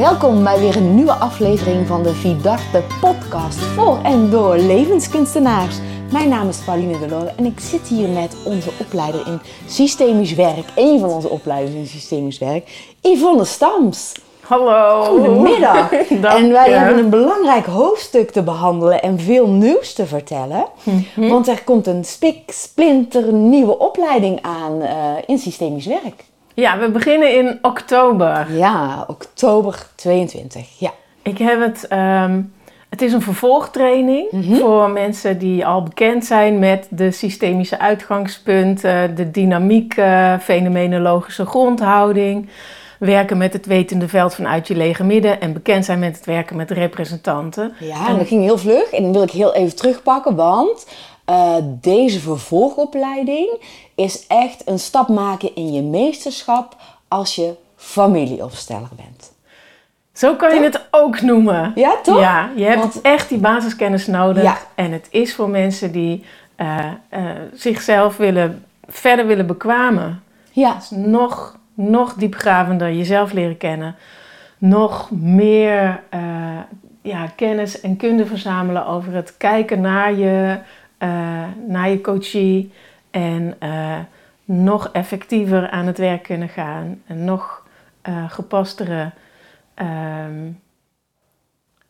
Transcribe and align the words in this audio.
Welkom 0.00 0.44
bij 0.44 0.58
weer 0.58 0.76
een 0.76 0.94
nieuwe 0.94 1.12
aflevering 1.12 1.86
van 1.86 2.02
de 2.02 2.14
Vidarte 2.14 2.82
podcast 3.00 3.58
voor 3.58 3.98
en 4.02 4.30
door 4.30 4.56
levenskunstenaars. 4.56 5.78
Mijn 6.12 6.28
naam 6.28 6.48
is 6.48 6.58
Pauline 6.58 6.98
Delore 6.98 7.32
en 7.36 7.44
ik 7.44 7.60
zit 7.60 7.88
hier 7.88 8.08
met 8.08 8.36
onze 8.44 8.70
opleider 8.80 9.26
in 9.26 9.40
systemisch 9.66 10.34
werk, 10.34 10.66
een 10.76 11.00
van 11.00 11.08
onze 11.08 11.28
opleiders 11.28 11.74
in 11.74 11.86
systemisch 11.86 12.38
werk, 12.38 12.92
Yvonne 13.00 13.44
Stams. 13.44 14.12
Hallo. 14.40 15.04
Goedemiddag. 15.04 15.92
En 16.10 16.52
wij 16.52 16.68
je. 16.68 16.74
hebben 16.74 16.98
een 17.04 17.10
belangrijk 17.10 17.66
hoofdstuk 17.66 18.30
te 18.30 18.42
behandelen 18.42 19.02
en 19.02 19.18
veel 19.18 19.48
nieuws 19.48 19.92
te 19.92 20.06
vertellen. 20.06 20.66
Mhm. 20.82 21.28
Want 21.28 21.48
er 21.48 21.64
komt 21.64 21.86
een 21.86 22.04
spik, 22.04 22.42
splinter 22.46 23.32
nieuwe 23.32 23.78
opleiding 23.78 24.42
aan 24.42 24.82
eh, 24.82 24.94
in 25.26 25.38
systemisch 25.38 25.86
werk. 25.86 26.29
Ja, 26.54 26.78
we 26.78 26.90
beginnen 26.90 27.36
in 27.36 27.58
oktober. 27.62 28.46
Ja, 28.52 29.04
oktober 29.06 29.86
22. 29.94 30.78
Ja. 30.78 30.90
Ik 31.22 31.38
heb 31.38 31.60
het. 31.60 31.86
ehm, 31.88 32.40
het 32.88 33.02
is 33.02 33.12
een 33.12 33.22
vervolgtraining 33.22 34.28
voor 34.60 34.90
mensen 34.90 35.38
die 35.38 35.66
al 35.66 35.82
bekend 35.82 36.24
zijn 36.24 36.58
met 36.58 36.86
de 36.90 37.10
systemische 37.10 37.78
uitgangspunten, 37.78 39.14
de 39.14 39.30
dynamiek, 39.30 39.94
eh, 39.96 40.38
fenomenologische 40.38 41.46
grondhouding, 41.46 42.48
werken 42.98 43.38
met 43.38 43.52
het 43.52 43.66
wetende 43.66 44.08
veld 44.08 44.34
vanuit 44.34 44.68
je 44.68 44.76
lege 44.76 45.04
midden 45.04 45.40
en 45.40 45.52
bekend 45.52 45.84
zijn 45.84 45.98
met 45.98 46.16
het 46.16 46.26
werken 46.26 46.56
met 46.56 46.70
representanten. 46.70 47.72
Ja, 47.78 48.08
en 48.08 48.18
dat 48.18 48.26
ging 48.26 48.42
heel 48.42 48.58
vlug. 48.58 48.90
En 48.90 49.02
dan 49.02 49.12
wil 49.12 49.22
ik 49.22 49.30
heel 49.30 49.54
even 49.54 49.76
terugpakken, 49.76 50.34
want 50.36 50.86
eh, 51.30 51.54
deze 51.80 52.20
vervolgopleiding 52.20 53.62
is 53.94 54.26
echt 54.26 54.62
een 54.68 54.78
stap 54.78 55.08
maken 55.08 55.54
in 55.54 55.72
je 55.72 55.82
meesterschap 55.82 56.76
als 57.08 57.34
je 57.34 57.54
familieopsteller 57.76 58.88
bent. 58.96 59.32
Zo 60.12 60.34
kan 60.34 60.54
je 60.54 60.62
het 60.62 60.88
ook 60.90 61.20
noemen. 61.20 61.72
Ja, 61.74 61.96
toch? 62.02 62.20
Ja, 62.20 62.50
je 62.56 62.64
hebt 62.64 62.78
Want- 62.80 63.00
echt 63.00 63.28
die 63.28 63.38
basiskennis 63.38 64.06
nodig. 64.06 64.42
Ja. 64.42 64.56
En 64.74 64.92
het 64.92 65.08
is 65.10 65.34
voor 65.34 65.48
mensen 65.48 65.92
die 65.92 66.24
eh, 66.56 66.78
eh, 67.08 67.20
zichzelf 67.54 68.16
willen, 68.16 68.64
verder 68.88 69.26
willen 69.26 69.46
bekwamen. 69.46 70.22
Ja, 70.50 70.74
Dus 70.74 70.90
nog, 70.90 71.58
nog 71.74 72.14
diepgravender 72.14 72.92
jezelf 72.92 73.32
leren 73.32 73.56
kennen. 73.56 73.96
Nog 74.58 75.10
meer 75.10 76.02
ja, 77.02 77.26
kennis 77.36 77.80
en 77.80 77.96
kunde 77.96 78.26
verzamelen 78.26 78.86
over 78.86 79.12
het 79.14 79.36
kijken 79.36 79.80
naar 79.80 80.14
je, 80.14 80.58
eh, 81.00 81.44
naar 81.66 81.90
je 81.90 82.00
coachie. 82.00 82.72
En 83.10 83.54
eh, 83.58 83.98
nog 84.44 84.88
effectiever 84.92 85.70
aan 85.70 85.86
het 85.86 85.98
werk 85.98 86.22
kunnen 86.22 86.48
gaan. 86.48 87.02
En 87.06 87.24
nog 87.24 87.66
eh, 88.02 88.30
gepastere, 88.30 89.10
ehm, 89.74 90.48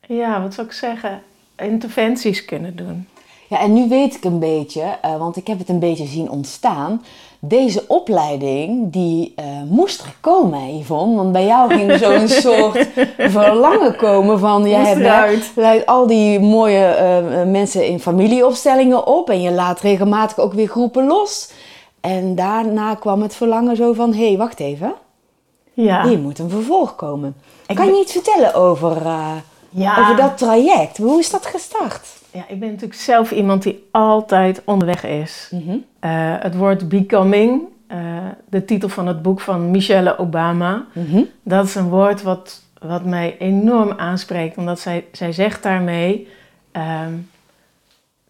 ja, 0.07 0.41
wat 0.41 0.53
zou 0.53 0.67
ik 0.67 0.73
zeggen, 0.73 1.21
interventies 1.55 2.45
kunnen 2.45 2.75
doen. 2.75 3.07
Ja, 3.49 3.59
en 3.59 3.73
nu 3.73 3.89
weet 3.89 4.15
ik 4.15 4.23
een 4.23 4.39
beetje, 4.39 4.97
want 5.01 5.35
ik 5.35 5.47
heb 5.47 5.59
het 5.59 5.69
een 5.69 5.79
beetje 5.79 6.05
zien 6.05 6.29
ontstaan. 6.29 7.01
Deze 7.43 7.83
opleiding, 7.87 8.91
die 8.91 9.33
eh, 9.35 9.45
moest 9.69 10.01
er 10.01 10.15
komen, 10.19 10.77
Yvonne. 10.77 11.15
Want 11.15 11.31
bij 11.31 11.45
jou 11.45 11.73
ging 11.73 11.97
zo'n 11.97 12.27
soort 12.51 12.87
verlangen 13.17 13.95
komen 13.95 14.39
van... 14.39 14.69
Jij 14.69 14.85
hebt 14.85 14.99
eruit. 15.57 15.85
al 15.85 16.07
die 16.07 16.39
mooie 16.39 16.85
eh, 16.85 17.43
mensen 17.51 17.87
in 17.87 17.99
familieopstellingen 17.99 19.07
op. 19.07 19.29
En 19.29 19.41
je 19.41 19.51
laat 19.51 19.79
regelmatig 19.79 20.39
ook 20.39 20.53
weer 20.53 20.67
groepen 20.67 21.07
los. 21.07 21.51
En 22.01 22.35
daarna 22.35 22.95
kwam 22.95 23.21
het 23.21 23.35
verlangen 23.35 23.75
zo 23.75 23.93
van... 23.93 24.13
Hé, 24.13 24.27
hey, 24.27 24.37
wacht 24.37 24.59
even. 24.59 24.93
Ja, 25.73 26.07
Hier 26.07 26.19
moet 26.19 26.39
een 26.39 26.49
vervolg 26.49 26.95
komen. 26.95 27.35
Ik 27.67 27.75
kan 27.75 27.85
je 27.85 28.01
iets 28.01 28.11
vertellen 28.11 28.53
over, 28.53 29.05
eh, 29.05 29.31
ja. 29.69 29.99
over 29.99 30.15
dat 30.15 30.37
traject? 30.37 30.97
Hoe 30.97 31.19
is 31.19 31.29
dat 31.29 31.45
gestart? 31.45 32.07
Ja, 32.33 32.43
ik 32.47 32.59
ben 32.59 32.69
natuurlijk 32.69 32.99
zelf 32.99 33.31
iemand 33.31 33.63
die 33.63 33.87
altijd 33.91 34.61
onderweg 34.65 35.03
is. 35.05 35.49
Mhm. 35.51 35.75
Eh, 35.99 36.11
het 36.39 36.55
woord 36.55 36.89
becoming, 36.89 37.61
eh, 37.87 37.97
de 38.49 38.65
titel 38.65 38.89
van 38.89 39.07
het 39.07 39.21
boek 39.21 39.39
van 39.39 39.71
Michelle 39.71 40.17
Obama, 40.17 40.85
Mhm. 40.93 41.21
dat 41.43 41.65
is 41.65 41.75
een 41.75 41.89
woord 41.89 42.21
wat, 42.21 42.61
wat 42.79 43.05
mij 43.05 43.35
enorm 43.39 43.91
aanspreekt. 43.97 44.57
Omdat 44.57 44.79
zij, 44.79 45.05
zij 45.11 45.31
zegt 45.31 45.63
daarmee 45.63 46.27
ehm, 46.71 47.13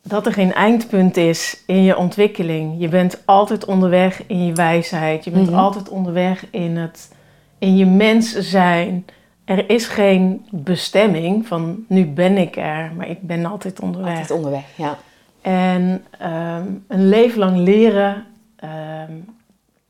dat 0.04 0.26
er 0.26 0.34
geen 0.34 0.54
eindpunt 0.54 1.18
is 1.18 1.64
in 1.66 1.84
je 1.84 1.98
ontwikkeling. 1.98 2.76
Je 2.80 2.88
bent 2.88 3.22
altijd 3.26 3.66
onderweg 3.66 4.24
in 4.28 4.46
je 4.46 4.54
wijsheid. 4.54 5.24
Je 5.24 5.32
bent 5.32 5.50
Mhm. 5.50 5.60
altijd 5.60 5.90
onderweg 5.90 6.46
in, 6.52 6.78
het, 6.78 7.12
in 7.60 7.78
je 7.78 7.86
mens 7.86 8.32
zijn. 8.40 9.06
Er 9.46 9.70
is 9.70 9.88
geen 9.88 10.46
bestemming 10.52 11.48
van 11.48 11.86
nu 11.88 12.06
ben 12.06 12.38
ik 12.38 12.56
er, 12.56 12.92
maar 12.98 13.08
ik 13.10 13.22
ben 13.22 13.46
altijd 13.46 13.80
onderweg. 13.80 14.10
Altijd 14.12 14.32
onderweg, 14.32 14.66
ja. 14.78 14.98
En 15.42 16.06
ehm, 16.20 16.68
een 16.88 17.10
leven 17.10 17.40
lang 17.40 17.58
leren, 17.58 18.26
ehm, 18.56 19.12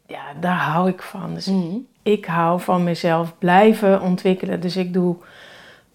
ja, 0.08 0.22
daar 0.40 0.58
hou 0.58 0.90
ik 0.90 1.02
van. 1.02 1.34
Dus 1.34 1.46
Mhm. 1.46 1.76
ik 2.04 2.26
hou 2.26 2.62
van 2.62 2.84
mezelf 2.84 3.38
blijven 3.38 4.02
ontwikkelen. 4.02 4.60
Dus 4.60 4.78
ik 4.78 4.94
doe 4.94 5.16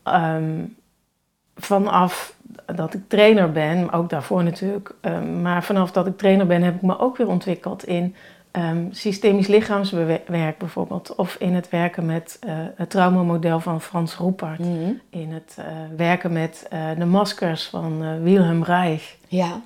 ehm, 0.02 0.64
vanaf 1.56 2.34
dat 2.74 2.94
ik 2.94 3.00
trainer 3.08 3.52
ben, 3.52 3.92
ook 3.92 4.10
daarvoor 4.10 4.44
natuurlijk, 4.44 4.94
maar 5.42 5.64
vanaf 5.64 5.92
dat 5.92 6.06
ik 6.06 6.18
trainer 6.18 6.46
ben 6.46 6.62
heb 6.62 6.74
ik 6.74 6.82
me 6.82 6.98
ook 6.98 7.16
weer 7.16 7.28
ontwikkeld 7.28 7.84
in 7.86 8.14
ehm, 8.56 8.86
systemisch 8.90 9.46
lichaamswerk 9.46 10.58
bijvoorbeeld. 10.58 11.14
Of 11.14 11.34
in 11.34 11.54
het 11.54 11.68
werken 11.70 12.06
met 12.06 12.36
eh, 12.40 12.54
het 12.76 12.90
traumamodel 12.90 13.60
van 13.60 13.80
Frans 13.80 14.14
Roepart. 14.14 14.58
Mhm. 14.58 14.92
In 15.10 15.32
het 15.32 15.56
eh, 15.58 15.64
werken 15.96 16.32
met 16.32 16.66
eh, 16.70 16.80
de 16.98 17.04
maskers 17.04 17.66
van 17.66 18.22
Wilhelm 18.22 18.62
Reich. 18.64 19.16
Ja. 19.28 19.60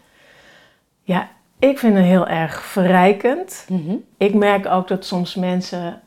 Ja, 1.02 1.28
ik 1.58 1.78
vind 1.78 1.94
het 1.96 2.04
heel 2.04 2.26
erg 2.26 2.62
verrijkend. 2.62 3.66
Mhm. 3.68 3.94
Ik 4.16 4.34
merk 4.34 4.66
ook 4.66 4.88
dat 4.88 5.04
soms 5.04 5.34
mensen 5.34 6.00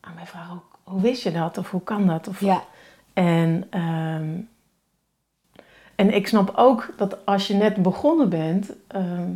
aan 0.00 0.14
mij 0.14 0.26
vragen, 0.26 0.50
hoe, 0.50 0.60
hoe 0.92 1.00
wist 1.00 1.22
je 1.22 1.32
dat? 1.32 1.58
Of 1.58 1.70
hoe 1.70 1.82
kan 1.82 2.06
dat? 2.06 2.28
Of, 2.28 2.40
Ja. 2.40 2.62
en, 3.12 3.66
ehm, 3.70 4.28
en 5.94 6.14
ik 6.14 6.26
snap 6.28 6.52
ook 6.56 6.92
dat 6.96 7.26
als 7.26 7.46
je 7.46 7.54
net 7.54 7.82
begonnen 7.82 8.28
bent 8.28 8.72
ehm, 8.88 9.30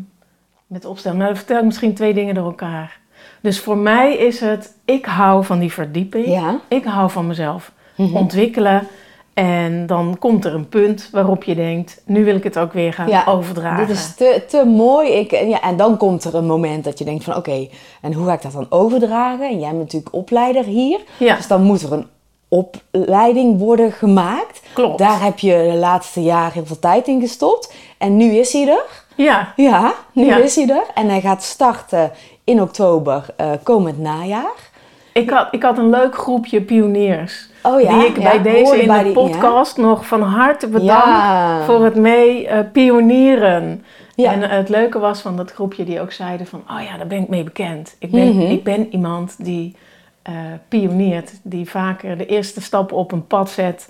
met 0.71 0.85
opstellen, 0.85 1.19
maar 1.19 1.27
dan 1.27 1.37
vertel 1.37 1.59
ik 1.59 1.65
misschien 1.65 1.95
twee 1.95 2.15
dingen 2.15 2.35
door 2.35 2.45
elkaar. 2.45 2.99
Dus 3.41 3.61
voor 3.61 3.77
mij 3.77 4.17
is 4.17 4.41
het, 4.41 4.75
ik 4.85 5.05
hou 5.05 5.45
van 5.45 5.59
die 5.59 5.73
verdieping. 5.73 6.27
Ja. 6.27 6.61
Ik 6.69 6.85
hou 6.85 7.11
van 7.11 7.27
mezelf 7.27 7.73
Mhm. 7.97 8.17
ontwikkelen. 8.17 8.87
En 9.35 9.87
dan 9.87 10.17
komt 10.19 10.45
er 10.45 10.55
een 10.55 10.69
punt 10.69 11.09
waarop 11.13 11.45
je 11.45 11.55
denkt, 11.55 12.03
nu 12.07 12.25
wil 12.25 12.35
ik 12.37 12.45
het 12.45 12.59
ook 12.59 12.73
weer 12.73 12.93
gaan 12.93 13.09
Ja, 13.09 13.25
overdragen. 13.27 13.87
Dit 13.87 13.97
is 13.97 14.15
te, 14.15 14.43
te 14.49 14.65
mooi. 14.67 15.11
Ik, 15.11 15.31
ja, 15.31 15.61
en 15.63 15.77
dan 15.77 15.97
komt 15.97 16.25
er 16.25 16.35
een 16.35 16.47
moment 16.47 16.85
dat 16.85 16.99
je 16.99 17.05
denkt 17.05 17.25
van 17.25 17.37
oké, 17.37 17.69
en 18.01 18.13
hoe 18.13 18.27
ga 18.27 18.33
ik 18.33 18.43
dat 18.43 18.53
dan 18.53 18.67
overdragen? 18.69 19.49
En 19.49 19.59
jij 19.59 19.69
bent 19.69 19.81
natuurlijk 19.83 20.15
opleider 20.15 20.65
hier. 20.65 21.01
Ja. 21.19 21.37
Dus 21.37 21.47
dan 21.47 21.63
moet 21.63 21.83
er 21.83 21.93
een 21.93 22.07
opleiding 22.49 23.59
worden 23.59 23.93
gemaakt. 23.93 24.61
Klopt. 24.73 24.99
Daar 24.99 25.23
heb 25.23 25.39
je 25.39 25.69
de 25.73 25.79
laatste 25.79 26.23
jaren 26.23 26.53
heel 26.53 26.67
veel 26.67 26.79
tijd 26.79 27.07
in 27.07 27.21
gestopt. 27.21 27.75
En 27.99 28.17
nu 28.17 28.33
is 28.35 28.53
hij 28.53 28.69
er. 28.69 29.05
Ja, 29.23 29.53
Ja, 29.57 29.93
nu 30.13 30.25
Ja. 30.27 30.37
is 30.37 30.57
hij 30.57 30.69
er. 30.69 30.83
En 30.95 31.09
hij 31.09 31.21
gaat 31.21 31.43
starten 31.43 32.11
in 32.45 32.63
oktober 32.63 33.25
eh, 33.37 33.51
komend 33.63 33.99
najaar. 33.99 34.69
ik 35.13 35.31
had, 35.31 35.49
ik 35.51 35.63
had 35.63 35.79
een 35.79 35.91
leuk 35.91 36.15
groepje 36.15 36.61
pioniers. 36.63 37.49
Oh 37.63 37.81
ja, 37.81 37.99
die 37.99 38.07
ik 38.09 38.17
ja, 38.17 38.23
bij 38.23 38.43
deze 38.43 38.81
in 38.81 38.87
bij 38.87 38.99
de 38.99 39.05
die- 39.05 39.13
podcast 39.13 39.77
nog 39.77 40.07
van 40.07 40.23
harte 40.23 40.69
bedank 40.69 41.63
voor 41.65 41.85
het 41.85 41.95
mee 41.95 42.47
eh, 42.49 42.59
pionieren. 42.73 43.85
En 44.17 44.43
eh, 44.43 44.51
het 44.51 44.69
leuke 44.69 44.99
was 44.99 45.21
van 45.21 45.37
dat 45.37 45.53
groepje 45.53 45.85
die 45.85 46.01
ook 46.01 46.13
zeiden 46.13 46.47
van, 46.47 46.63
oh 46.71 46.83
ja, 46.83 46.97
daar 46.97 47.07
ben 47.07 47.23
ik 47.23 47.29
mee 47.29 47.45
bekend. 47.45 47.97
Ik 47.99 48.11
ben, 48.11 48.29
Mhm. 48.37 48.41
ik 48.51 48.65
ben 48.65 48.93
iemand 48.93 49.45
die 49.45 49.77
eh 50.23 50.33
pioniert, 50.69 51.33
die 51.43 51.71
vaker 51.71 52.19
de 52.19 52.27
eerste 52.27 52.61
stap 52.61 52.93
op 52.93 53.13
een 53.13 53.27
pad 53.27 53.51
zet 53.51 53.89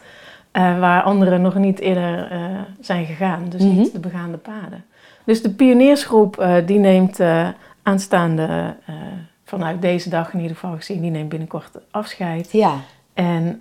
waar 0.52 1.02
anderen 1.02 1.42
nog 1.42 1.54
niet 1.54 1.78
eerder 1.80 2.28
zijn 2.80 3.06
gegaan. 3.06 3.44
Dus 3.48 3.62
Mhm. 3.62 3.76
niet 3.76 3.92
de 3.92 3.98
begaande 4.00 4.36
paden. 4.36 4.84
Dus 5.30 5.42
de 5.42 5.50
pioniersgroep 5.50 6.38
eh, 6.38 6.54
die 6.66 6.78
neemt 6.78 7.20
eh, 7.20 7.48
aanstaande, 7.82 8.76
eh, 8.86 8.94
vanuit 9.44 9.82
deze 9.82 10.08
dag 10.08 10.32
in 10.32 10.40
ieder 10.40 10.56
geval 10.56 10.76
gezien, 10.76 11.00
die 11.00 11.10
neemt 11.10 11.28
binnenkort 11.28 11.70
afscheid. 11.90 12.52
Ja, 12.52 12.74
En 13.14 13.60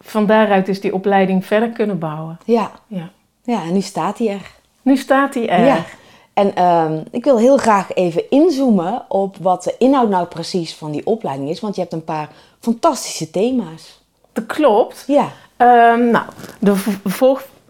van 0.00 0.26
daaruit 0.26 0.68
is 0.68 0.80
die 0.80 0.94
opleiding 0.94 1.46
verder 1.46 1.68
kunnen 1.68 1.98
bouwen. 1.98 2.38
ja, 2.44 2.70
Ja. 2.86 3.10
ja, 3.42 3.62
en 3.62 3.72
nu 3.72 3.80
staat 3.80 4.18
hij 4.18 4.28
er. 4.28 4.50
Nu 4.82 4.96
staat 4.96 5.34
hij 5.34 5.48
er. 5.48 5.64
Ja. 5.64 5.84
En 6.32 6.54
ehm, 6.54 7.00
ik 7.10 7.24
wil 7.24 7.38
heel 7.38 7.56
graag 7.56 7.92
even 7.94 8.30
inzoomen 8.30 9.02
op 9.08 9.36
wat 9.36 9.64
de 9.64 9.74
inhoud 9.78 10.08
nou 10.08 10.26
precies 10.26 10.74
van 10.74 10.90
die 10.90 11.06
opleiding 11.06 11.48
is. 11.50 11.60
Want 11.60 11.74
je 11.74 11.80
hebt 11.80 11.92
een 11.92 12.04
paar 12.04 12.28
fantastische 12.60 13.30
thema's. 13.30 14.02
Dat 14.32 14.46
klopt. 14.46 15.04
Ja, 15.06 15.28
Ehm, 15.60 16.10
nou, 16.10 16.24
de 16.58 16.76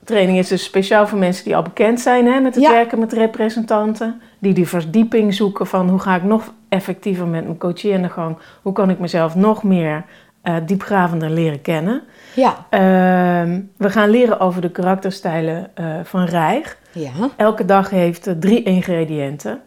vervolgtraining 0.00 0.38
is 0.38 0.48
dus 0.48 0.64
speciaal 0.64 1.06
voor 1.06 1.18
mensen 1.18 1.44
die 1.44 1.56
al 1.56 1.62
bekend 1.62 2.00
zijn 2.00 2.26
hè, 2.26 2.40
met 2.40 2.54
het 2.54 2.64
Ja. 2.64 2.70
werken 2.70 2.98
met 2.98 3.12
representanten. 3.12 4.20
Die 4.38 4.52
die 4.52 4.68
verdieping 4.68 5.34
zoeken 5.34 5.66
van 5.66 5.88
hoe 5.88 5.98
ga 5.98 6.16
ik 6.16 6.22
nog 6.22 6.52
effectiever 6.68 7.26
met 7.26 7.44
mijn 7.44 7.58
coachie 7.58 7.94
aan 7.94 8.02
de 8.02 8.08
gang. 8.08 8.36
Hoe 8.62 8.72
kan 8.72 8.90
ik 8.90 8.98
mezelf 8.98 9.34
nog 9.34 9.62
meer 9.62 10.04
eh, 10.42 10.56
diepgravender 10.66 11.30
leren 11.30 11.62
kennen. 11.62 12.02
Ja. 12.34 12.66
Ehm, 12.70 13.60
we 13.76 13.90
gaan 13.90 14.10
leren 14.10 14.40
over 14.40 14.60
de 14.60 14.70
karakterstijlen 14.70 15.70
eh, 15.74 15.84
van 16.04 16.24
Rijg. 16.24 16.78
Ja. 16.92 17.10
Elke 17.36 17.64
dag 17.64 17.90
heeft 17.90 18.30
drie 18.40 18.62
ingrediënten. 18.62 19.60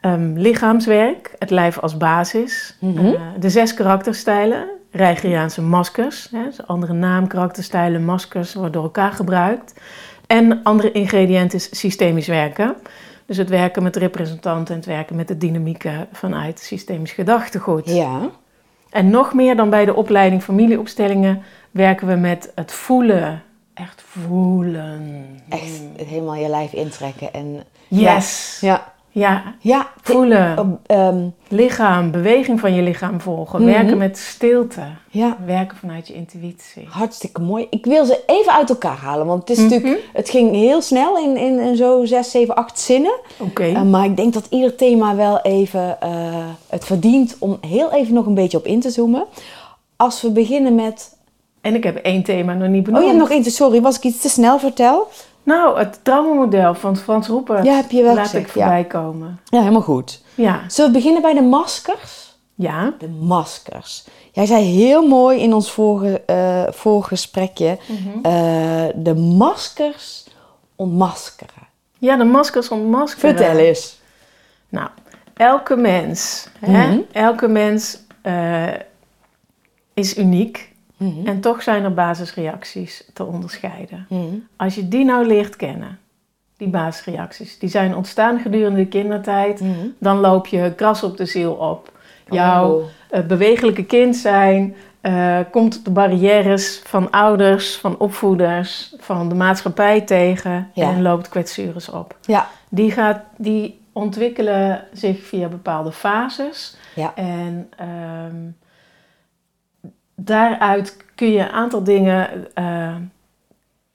Ehm, 0.00 0.32
lichaamswerk, 0.34 1.34
het 1.38 1.50
lijf 1.50 1.78
als 1.78 1.96
basis. 1.96 2.76
Mhm. 2.80 3.06
Eh, 3.06 3.20
de 3.38 3.50
zes 3.50 3.74
karakterstijlen, 3.74 4.68
Rijgeriaanse 4.90 5.62
maskers. 5.62 6.28
Hè, 6.30 6.44
dus 6.44 6.66
andere 6.66 6.92
naam, 6.92 7.26
karakterstijlen, 7.26 8.04
maskers 8.04 8.54
worden 8.54 8.72
door 8.72 8.82
elkaar 8.82 9.12
gebruikt. 9.12 9.74
En 10.26 10.62
andere 10.62 10.92
ingrediënt 10.92 11.54
is 11.54 11.78
systemisch 11.78 12.26
werken. 12.26 12.76
Dus 13.26 13.36
het 13.36 13.48
werken 13.48 13.82
met 13.82 13.96
representanten 13.96 14.74
en 14.74 14.80
het 14.80 14.88
werken 14.88 15.16
met 15.16 15.28
de 15.28 15.36
dynamieken 15.36 16.08
vanuit 16.12 16.58
systemisch 16.58 17.12
gedachtegoed. 17.12 17.90
Ja. 17.90 18.30
En 18.90 19.10
nog 19.10 19.34
meer 19.34 19.56
dan 19.56 19.70
bij 19.70 19.84
de 19.84 19.94
opleiding 19.94 20.42
familieopstellingen 20.42 21.42
werken 21.70 22.06
we 22.06 22.14
met 22.14 22.52
het 22.54 22.72
voelen. 22.72 23.42
Echt 23.74 24.02
voelen. 24.06 25.26
Echt 25.48 25.80
helemaal 26.06 26.34
je 26.34 26.48
lijf 26.48 26.72
intrekken 26.72 27.32
en... 27.32 27.64
Yes. 27.88 28.58
Ja. 28.60 28.68
Ja, 28.68 28.92
Ja. 29.60 29.86
voelen. 30.02 30.58
Op, 30.58 30.66
ehm, 30.86 31.18
Lichaam, 31.50 32.10
beweging 32.10 32.60
van 32.60 32.74
je 32.74 32.82
lichaam 32.82 33.20
volgen. 33.20 33.62
Mhm. 33.62 33.70
Werken 33.72 33.98
met 33.98 34.18
stilte. 34.18 34.80
ja. 35.10 35.36
Werken 35.46 35.76
vanuit 35.76 36.08
je 36.08 36.14
intuïtie. 36.14 36.86
Hartstikke 36.88 37.40
mooi. 37.40 37.66
Ik 37.70 37.84
wil 37.86 38.04
ze 38.04 38.22
even 38.26 38.52
uit 38.52 38.68
elkaar 38.70 38.96
halen, 38.96 39.26
want 39.26 39.48
het 39.48 39.58
is 39.58 39.64
Mhm. 39.64 39.68
natuurlijk, 39.74 40.08
het 40.12 40.30
ging 40.30 40.50
heel 40.52 40.82
snel 40.82 41.18
in, 41.18 41.36
in, 41.36 41.58
in 41.58 41.76
zo 41.76 42.04
zes, 42.04 42.30
zeven, 42.30 42.54
acht 42.54 42.78
zinnen. 42.78 43.18
Oké. 43.38 43.64
Eh, 43.64 43.82
maar 43.82 44.04
ik 44.04 44.16
denk 44.16 44.32
dat 44.32 44.46
ieder 44.50 44.74
thema 44.76 45.14
wel 45.14 45.40
even 45.40 46.00
eh, 46.00 46.10
het 46.68 46.84
verdient 46.84 47.36
om 47.38 47.58
heel 47.66 47.92
even 47.92 48.14
nog 48.14 48.26
een 48.26 48.34
beetje 48.34 48.58
op 48.58 48.66
in 48.66 48.80
te 48.80 48.90
zoomen. 48.90 49.24
Als 49.96 50.22
we 50.22 50.30
beginnen 50.30 50.74
met. 50.74 51.16
En 51.60 51.74
ik 51.74 51.84
heb 51.84 51.96
één 51.96 52.22
thema 52.22 52.54
nog 52.54 52.68
niet 52.68 52.78
Oh, 52.78 52.84
benoemd. 52.84 53.02
je 53.04 53.08
hebt 53.10 53.20
nog 53.20 53.30
eentje. 53.30 53.50
Sorry, 53.50 53.80
was 53.80 53.96
ik 53.96 54.02
iets 54.04 54.20
te 54.20 54.28
snel 54.28 54.58
vertel? 54.58 55.08
Nou, 55.48 55.78
het 55.78 56.00
traumamodel 56.02 56.74
van 56.74 56.96
Frans 56.96 57.26
Roepert 57.28 57.64
Ja, 57.64 57.74
heb 57.74 57.90
je 57.90 58.02
wel 58.02 58.14
laat 58.14 58.24
gezegd, 58.24 58.46
ik 58.46 58.52
voorbij 58.52 58.84
komen. 58.84 59.40
Ja, 59.44 59.58
helemaal 59.58 59.80
goed. 59.82 60.22
Ja. 60.34 60.60
Zullen 60.66 60.90
we 60.90 60.96
beginnen 60.96 61.22
bij 61.22 61.34
de 61.34 61.40
maskers? 61.42 62.36
Ja. 62.54 62.92
De 62.98 63.08
maskers. 63.08 64.04
Jij 64.32 64.46
zei 64.46 64.64
heel 64.64 65.06
mooi 65.06 65.38
in 65.40 65.54
ons 65.54 65.72
vorige, 65.72 66.22
eh 66.26 66.62
voorgesprekje: 66.70 67.78
Mhm. 67.86 68.18
eh, 68.22 68.86
de 68.94 69.14
maskers 69.14 70.26
ontmaskeren. 70.76 71.66
Ja, 71.98 72.16
de 72.16 72.24
maskers 72.24 72.68
ontmaskeren. 72.68 73.36
Vertel 73.36 73.56
eens. 73.58 74.00
Nou, 74.68 74.88
elke 75.36 75.76
mens, 75.76 76.48
hè, 76.58 76.86
Mhm. 76.88 76.98
elke 77.12 77.48
mens 77.48 77.98
eh, 78.22 78.66
is 79.94 80.18
uniek. 80.18 80.67
Mhm. 80.98 81.26
En 81.26 81.40
toch 81.40 81.62
zijn 81.62 81.84
er 81.84 81.94
basisreacties 81.94 83.04
te 83.14 83.24
onderscheiden. 83.24 84.06
Mhm. 84.08 84.24
Als 84.56 84.74
je 84.74 84.88
die 84.88 85.04
nou 85.04 85.26
leert 85.26 85.56
kennen, 85.56 85.98
die 86.56 86.68
basisreacties, 86.68 87.58
die 87.58 87.68
zijn 87.68 87.96
ontstaan 87.96 88.38
gedurende 88.40 88.78
de 88.78 88.86
kindertijd, 88.86 89.60
Mhm. 89.60 89.86
dan 89.98 90.18
loop 90.18 90.46
je 90.46 90.72
kras 90.76 91.02
op 91.02 91.16
de 91.16 91.26
ziel 91.26 91.52
op. 91.52 91.92
Jouw 92.30 92.82
eh, 93.10 93.22
bewegelijke 93.26 93.84
kind 93.84 94.16
zijn 94.16 94.74
eh, 95.00 95.38
komt 95.50 95.78
op 95.78 95.84
de 95.84 95.90
barrières 95.90 96.80
van 96.84 97.10
ouders, 97.10 97.76
van 97.76 97.98
opvoeders, 97.98 98.94
van 98.98 99.28
de 99.28 99.34
maatschappij 99.34 100.00
tegen 100.00 100.70
Ja. 100.74 100.90
en 100.90 101.02
loopt 101.02 101.28
kwetsures 101.28 101.88
op. 101.90 102.16
Ja. 102.20 102.48
Die, 102.68 102.90
gaat, 102.90 103.20
die 103.36 103.80
ontwikkelen 103.92 104.84
zich 104.92 105.22
via 105.26 105.48
bepaalde 105.48 105.92
fases. 105.92 106.76
Ja. 106.94 107.12
En 107.14 107.70
ehm, 107.76 108.36
daaruit 110.20 110.96
kun 111.14 111.30
je 111.30 111.38
een 111.40 111.50
aantal 111.50 111.82
dingen, 111.84 112.54
eh 112.54 112.94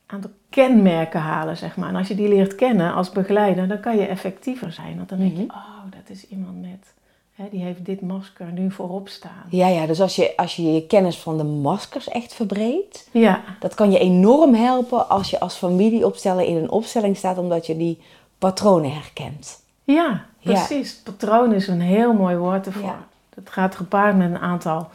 aantal 0.05 0.31
kenmerken 0.49 1.19
halen, 1.19 1.57
zeg 1.57 1.75
maar. 1.75 1.89
En 1.89 1.95
als 1.95 2.07
je 2.07 2.15
die 2.15 2.27
leert 2.27 2.55
kennen 2.55 2.93
als 2.93 3.09
begeleider, 3.09 3.67
dan 3.67 3.79
kan 3.79 3.97
je 3.97 4.05
effectiever 4.05 4.71
zijn. 4.71 4.95
Want 4.97 5.09
dan 5.09 5.17
denk 5.17 5.31
je, 5.37 5.43
Mhm. 5.43 5.51
oh, 5.55 5.83
dat 5.89 6.09
is 6.09 6.27
iemand 6.27 6.61
met, 6.61 6.93
hè, 7.35 7.45
die 7.51 7.61
heeft 7.63 7.85
dit 7.85 8.01
masker 8.01 8.51
nu 8.51 8.71
voorop 8.71 9.09
staan. 9.09 9.43
Ja, 9.49 9.67
ja, 9.67 9.85
dus 9.85 10.01
als 10.01 10.15
je, 10.15 10.33
als 10.37 10.55
je 10.55 10.73
je 10.73 10.85
kennis 10.87 11.17
van 11.17 11.37
de 11.37 11.43
maskers 11.43 12.07
echt 12.07 12.33
verbreedt, 12.33 13.09
Ja, 13.11 13.41
dat 13.59 13.73
kan 13.75 13.91
je 13.91 13.99
enorm 13.99 14.53
helpen 14.53 15.09
als 15.09 15.29
je 15.29 15.39
als 15.39 15.55
familieopsteller 15.55 16.45
in 16.45 16.55
een 16.55 16.69
opstelling 16.71 17.17
staat, 17.17 17.37
omdat 17.37 17.65
je 17.65 17.77
die 17.77 18.01
patronen 18.37 18.93
herkent. 18.93 19.61
ja, 19.83 20.25
Ja. 20.39 20.51
precies. 20.53 20.95
Patroon 20.95 21.53
is 21.53 21.67
een 21.67 21.81
heel 21.81 22.13
mooi 22.13 22.35
woord 22.35 22.65
ervoor. 22.65 22.83
Ja. 22.83 23.05
Dat 23.35 23.49
gaat 23.49 23.75
gepaard 23.75 24.17
met 24.17 24.29
een 24.29 24.39
aantal 24.39 24.89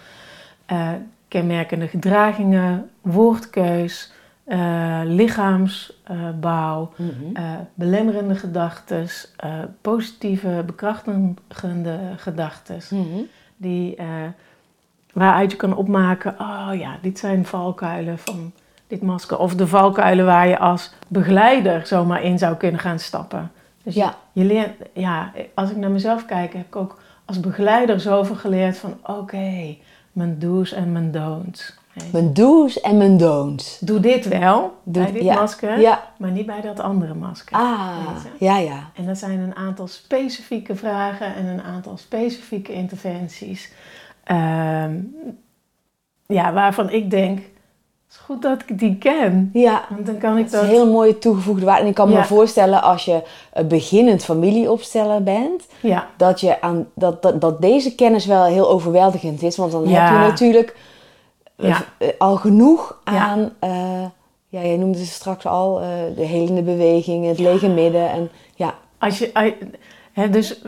eh, 0.67 0.91
kenmerkende 1.29 1.89
gedragingen, 1.89 2.91
woordkeus, 3.01 4.13
eh, 4.45 5.01
lichaamsbouw, 5.05 6.93
Mhm. 6.97 7.11
eh, 7.37 7.45
belemmerende 7.75 8.35
gedachten, 8.35 9.07
eh, 9.37 9.51
positieve, 9.81 10.63
bekrachtigende 10.67 11.99
gedachten. 12.17 12.79
Mhm. 12.91 13.21
Die, 13.57 13.97
eh, 13.97 14.07
waaruit 15.13 15.51
je 15.51 15.57
kan 15.57 15.77
opmaken, 15.77 16.35
oh 16.41 16.71
ja, 16.73 16.97
dit 17.03 17.19
zijn 17.19 17.45
valkuilen 17.47 18.19
van 18.19 18.53
dit 18.87 19.03
masker. 19.03 19.39
Of 19.39 19.55
de 19.55 19.67
valkuilen 19.67 20.25
waar 20.25 20.49
je 20.49 20.59
als 20.59 20.93
begeleider 21.09 21.87
zomaar 21.87 22.23
in 22.23 22.39
zou 22.39 22.55
kunnen 22.57 22.81
gaan 22.81 22.99
stappen. 22.99 23.51
Dus 23.83 23.95
Ja. 23.95 24.15
je, 24.33 24.45
leert, 24.45 24.71
ja, 24.93 25.33
als 25.55 25.71
ik 25.71 25.77
naar 25.77 25.91
mezelf 25.91 26.25
kijk, 26.25 26.53
heb 26.53 26.67
ik 26.67 26.77
ook 26.77 26.99
als 27.25 27.41
begeleider 27.41 28.01
zoveel 28.01 28.35
geleerd 28.35 28.79
van, 28.79 28.95
oké, 29.03 29.77
mijn 30.19 30.38
do's 30.38 30.73
en 30.73 30.93
mijn 30.93 31.11
don'ts. 31.11 31.76
Mijn 32.12 32.32
do's 32.35 32.81
en 32.81 32.97
mijn 32.97 33.17
don'ts. 33.17 33.79
Doe 33.79 34.00
dit 34.00 34.29
wel, 34.29 34.76
Doe- 34.85 35.03
bij 35.03 35.12
dit 35.12 35.23
ja. 35.23 35.35
masker, 35.35 35.81
Ja. 35.81 36.12
maar 36.19 36.31
niet 36.31 36.47
bij 36.47 36.61
dat 36.61 36.81
andere 36.81 37.15
masker. 37.15 37.56
Ah, 37.56 37.97
ja, 38.38 38.59
ja. 38.59 38.91
En 38.94 39.06
dat 39.06 39.19
zijn 39.19 39.38
een 39.41 39.55
aantal 39.56 39.87
specifieke 39.87 40.76
vragen 40.76 41.35
en 41.35 41.47
een 41.47 41.62
aantal 41.62 41.97
specifieke 41.97 42.73
interventies. 42.73 43.73
Ehm, 44.25 44.97
ja, 46.26 46.53
waarvan 46.53 46.91
ik 46.91 47.11
denk, 47.11 47.41
het 48.09 48.17
is 48.17 48.23
goed 48.25 48.43
dat 48.43 48.63
ik 48.67 48.79
die 48.79 48.97
ken. 48.97 49.51
Ja, 49.53 49.85
Want 49.91 50.07
dan 50.07 50.19
kan 50.19 50.37
ik 50.39 50.45
dat 50.45 50.45
is 50.45 50.51
dat... 50.51 50.63
een 50.63 50.69
hele 50.69 50.91
mooie 50.91 51.19
toegevoegde 51.19 51.65
waarde. 51.65 51.83
En 51.83 51.89
ik 51.89 51.95
kan 51.95 52.09
me 52.09 52.25
voorstellen 52.25 52.83
als 52.83 53.05
je 53.05 53.23
een 53.53 53.69
beginnend 53.69 54.25
familieopsteller 54.25 55.23
bent, 55.23 55.67
Ja, 55.81 56.09
dat, 56.17 56.41
je 56.41 56.61
aan, 56.61 56.88
dat, 56.95 57.23
dat, 57.23 57.41
dat 57.41 57.61
deze 57.61 57.95
kennis 57.95 58.27
wel 58.27 58.45
heel 58.45 58.69
overweldigend 58.71 59.43
is. 59.43 59.57
Want 59.57 59.73
dan 59.73 59.88
Ja. 59.88 60.00
heb 60.05 60.12
je 60.12 60.29
natuurlijk 60.29 60.77
eh, 61.57 61.81
eh, 61.99 62.09
al 62.19 62.37
genoeg 62.37 63.00
aan, 63.05 63.53
eh, 63.59 64.03
ja, 64.49 64.61
jij 64.62 64.77
noemde 64.77 64.99
ze 64.99 65.07
straks 65.07 65.47
al, 65.47 65.75
de 66.17 66.25
helende 66.25 66.62
beweging, 66.62 67.27
het 67.27 67.38
lege 67.38 67.69
midden. 67.69 68.11
En, 68.11 68.31
ja, 68.55 68.75
als 68.99 69.19
je... 69.19 69.55
Hè, 70.12 70.31
dus... 70.31 70.62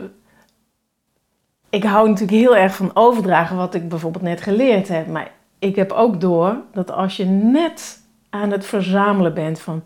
Ik 1.69 1.83
hou 1.83 2.07
natuurlijk 2.07 2.37
heel 2.37 2.55
erg 2.55 2.75
van 2.75 2.91
overdragen 2.93 3.57
wat 3.57 3.73
ik 3.73 3.89
bijvoorbeeld 3.89 4.23
net 4.23 4.41
geleerd 4.41 4.87
heb. 4.87 5.07
Maar 5.07 5.31
ik 5.61 5.75
heb 5.75 5.91
ook 5.91 6.21
door 6.21 6.55
dat 6.73 6.91
als 6.91 7.17
je 7.17 7.25
net 7.25 8.01
aan 8.29 8.51
het 8.51 8.65
verzamelen 8.65 9.33
bent 9.33 9.59
van... 9.59 9.81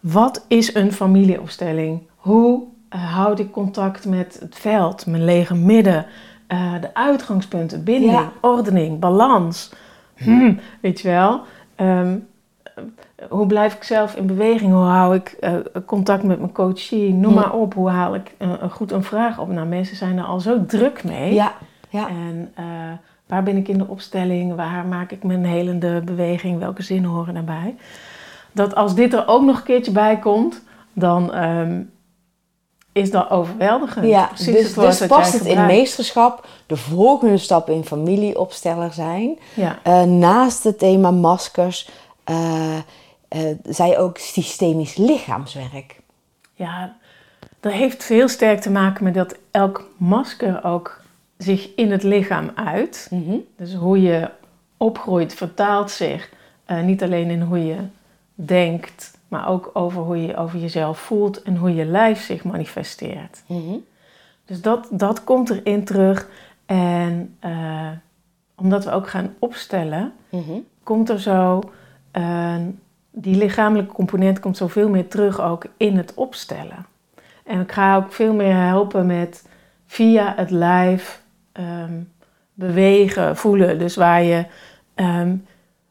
Wat 0.00 0.44
is 0.48 0.74
een 0.74 0.92
familieopstelling? 0.92 2.00
Hoe 2.16 2.62
eh, 2.88 3.14
houd 3.14 3.38
ik 3.38 3.50
contact 3.52 4.04
met 4.06 4.36
het 4.40 4.54
veld, 4.58 5.06
mijn 5.06 5.24
lege 5.24 5.54
midden, 5.54 6.06
eh, 6.46 6.72
de 6.80 6.94
uitgangspunten, 6.94 7.84
binding, 7.84 8.12
Ja. 8.12 8.32
ordening, 8.40 8.98
balans? 8.98 9.72
Hm, 10.14 10.54
weet 10.80 11.00
je 11.00 11.08
wel? 11.08 11.40
Ehm, 11.74 12.16
eh, 12.62 12.84
hoe 13.28 13.46
blijf 13.46 13.74
ik 13.74 13.82
zelf 13.82 14.14
in 14.14 14.26
beweging? 14.26 14.72
Hoe 14.72 14.82
hou 14.84 15.14
ik 15.14 15.28
eh, 15.40 15.54
contact 15.86 16.22
met 16.22 16.38
mijn 16.38 16.52
coachie? 16.52 17.12
Noem 17.14 17.34
maar 17.34 17.52
op. 17.52 17.74
Hoe 17.74 17.88
haal 17.90 18.14
ik 18.14 18.34
een 18.38 18.70
goed 18.70 18.92
een 18.92 19.02
vraag 19.04 19.38
op? 19.38 19.48
Nou, 19.48 19.66
mensen 19.66 19.96
zijn 19.96 20.18
er 20.18 20.24
al 20.24 20.40
zo 20.40 20.64
druk 20.66 21.04
mee. 21.04 21.34
ja, 21.34 21.52
ja. 21.88 22.08
En 22.08 22.52
waar 23.26 23.42
ben 23.42 23.56
ik 23.56 23.68
in 23.68 23.78
de 23.78 23.86
opstelling? 23.86 24.54
Waar 24.54 24.84
maak 24.84 25.10
ik 25.10 25.22
mijn 25.22 25.44
helende 25.44 26.00
beweging? 26.04 26.58
Welke 26.58 26.82
zinnen 26.82 27.10
horen 27.10 27.34
daarbij? 27.34 27.76
Dat 28.52 28.74
als 28.74 28.94
dit 28.94 29.12
er 29.12 29.28
ook 29.28 29.42
nog 29.42 29.56
een 29.56 29.62
keertje 29.62 29.92
bij 29.92 30.18
komt, 30.18 30.62
dan 30.92 31.32
ehm, 31.34 31.82
is 32.92 33.10
dat 33.10 33.30
overweldigend. 33.30 34.06
Ja, 34.06 34.26
Precies 34.26 34.74
dus, 34.74 34.98
dus 34.98 35.06
past 35.06 35.32
het 35.32 35.44
in 35.44 35.66
meesterschap 35.66 36.46
de 36.66 36.76
volgende 36.76 37.38
stap 37.38 37.68
in 37.70 37.84
familieopsteller 37.84 38.92
zijn. 38.92 39.38
Ja, 39.54 39.78
Eh, 39.82 40.02
naast 40.02 40.64
het 40.64 40.78
thema 40.78 41.10
maskers, 41.10 41.88
eh 42.24 42.76
eh, 43.28 43.42
zij 43.64 43.98
ook 43.98 44.18
systemisch 44.18 44.96
lichaamswerk. 44.96 46.00
ja, 46.54 46.96
dat 47.60 47.72
heeft 47.72 48.04
heel 48.04 48.28
sterk 48.28 48.60
te 48.60 48.70
maken 48.70 49.04
met 49.04 49.14
dat 49.14 49.36
elk 49.50 49.88
masker 49.96 50.64
ook 50.64 51.00
zich 51.36 51.74
in 51.74 51.90
het 51.90 52.02
lichaam 52.02 52.50
uit. 52.54 53.08
Mhm. 53.10 53.36
Dus 53.56 53.74
hoe 53.74 54.02
je 54.02 54.30
opgroeit 54.76 55.34
vertaalt 55.34 55.90
zich 55.90 56.30
eh, 56.64 56.82
niet 56.82 57.02
alleen 57.02 57.30
in 57.30 57.40
hoe 57.40 57.66
je 57.66 57.76
denkt, 58.34 59.18
maar 59.28 59.48
ook 59.48 59.70
over 59.72 60.02
hoe 60.02 60.22
je 60.26 60.36
over 60.36 60.58
jezelf 60.58 60.98
voelt 60.98 61.42
en 61.42 61.56
hoe 61.56 61.74
je 61.74 61.84
lijf 61.84 62.22
zich 62.22 62.44
manifesteert. 62.44 63.42
Mhm. 63.46 63.74
Dus 64.44 64.60
dat, 64.62 64.88
dat 64.90 65.24
komt 65.24 65.50
erin 65.50 65.84
terug. 65.84 66.28
En 66.66 67.36
eh, 67.38 67.88
omdat 68.54 68.84
we 68.84 68.90
ook 68.90 69.08
gaan 69.08 69.34
opstellen, 69.38 70.12
Mhm. 70.28 70.52
komt 70.82 71.08
er 71.08 71.20
zo, 71.20 71.62
eh, 72.10 72.54
die 73.10 73.36
lichamelijke 73.36 73.92
component 73.94 74.40
komt 74.40 74.56
zoveel 74.56 74.88
meer 74.88 75.08
terug 75.08 75.40
ook 75.40 75.66
in 75.76 75.96
het 75.96 76.14
opstellen. 76.14 76.86
En 77.44 77.60
ik 77.60 77.72
ga 77.72 77.96
ook 77.96 78.12
veel 78.12 78.34
meer 78.34 78.54
helpen 78.56 79.06
met 79.06 79.48
via 79.86 80.32
het 80.36 80.50
lijf 80.50 81.22
ehm, 81.56 81.92
bewegen, 82.54 83.36
voelen. 83.36 83.78
Dus 83.78 83.96
waar 83.96 84.22
je 84.22 84.44
ehm, 84.94 85.36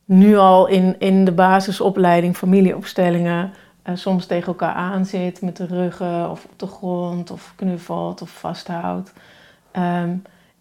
nu 0.05 0.37
al 0.37 0.67
in, 0.67 0.95
in 0.99 1.25
de 1.25 1.31
basisopleiding 1.31 2.37
familieopstellingen 2.37 3.53
eh, 3.83 3.95
soms 3.95 4.25
tegen 4.25 4.47
elkaar 4.47 4.73
aan 4.73 5.05
zit 5.05 5.41
met 5.41 5.57
de 5.57 5.65
ruggen 5.65 6.29
of 6.31 6.43
op 6.45 6.59
de 6.59 6.67
grond 6.67 7.31
of 7.31 7.53
knuffelt 7.55 8.21
of 8.21 8.29
vasthoudt. 8.29 9.13
Ehm, 9.71 10.09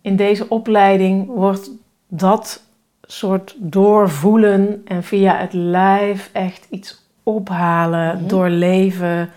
in 0.00 0.16
deze 0.16 0.48
opleiding 0.48 1.26
wordt 1.26 1.70
dat 2.08 2.62
soort 3.02 3.54
doorvoelen 3.58 4.82
en 4.84 5.02
via 5.02 5.36
het 5.36 5.52
lijf 5.52 6.30
echt 6.32 6.66
iets 6.70 7.02
ophalen, 7.22 8.16
Mhm. 8.16 8.26
doorleven, 8.26 9.30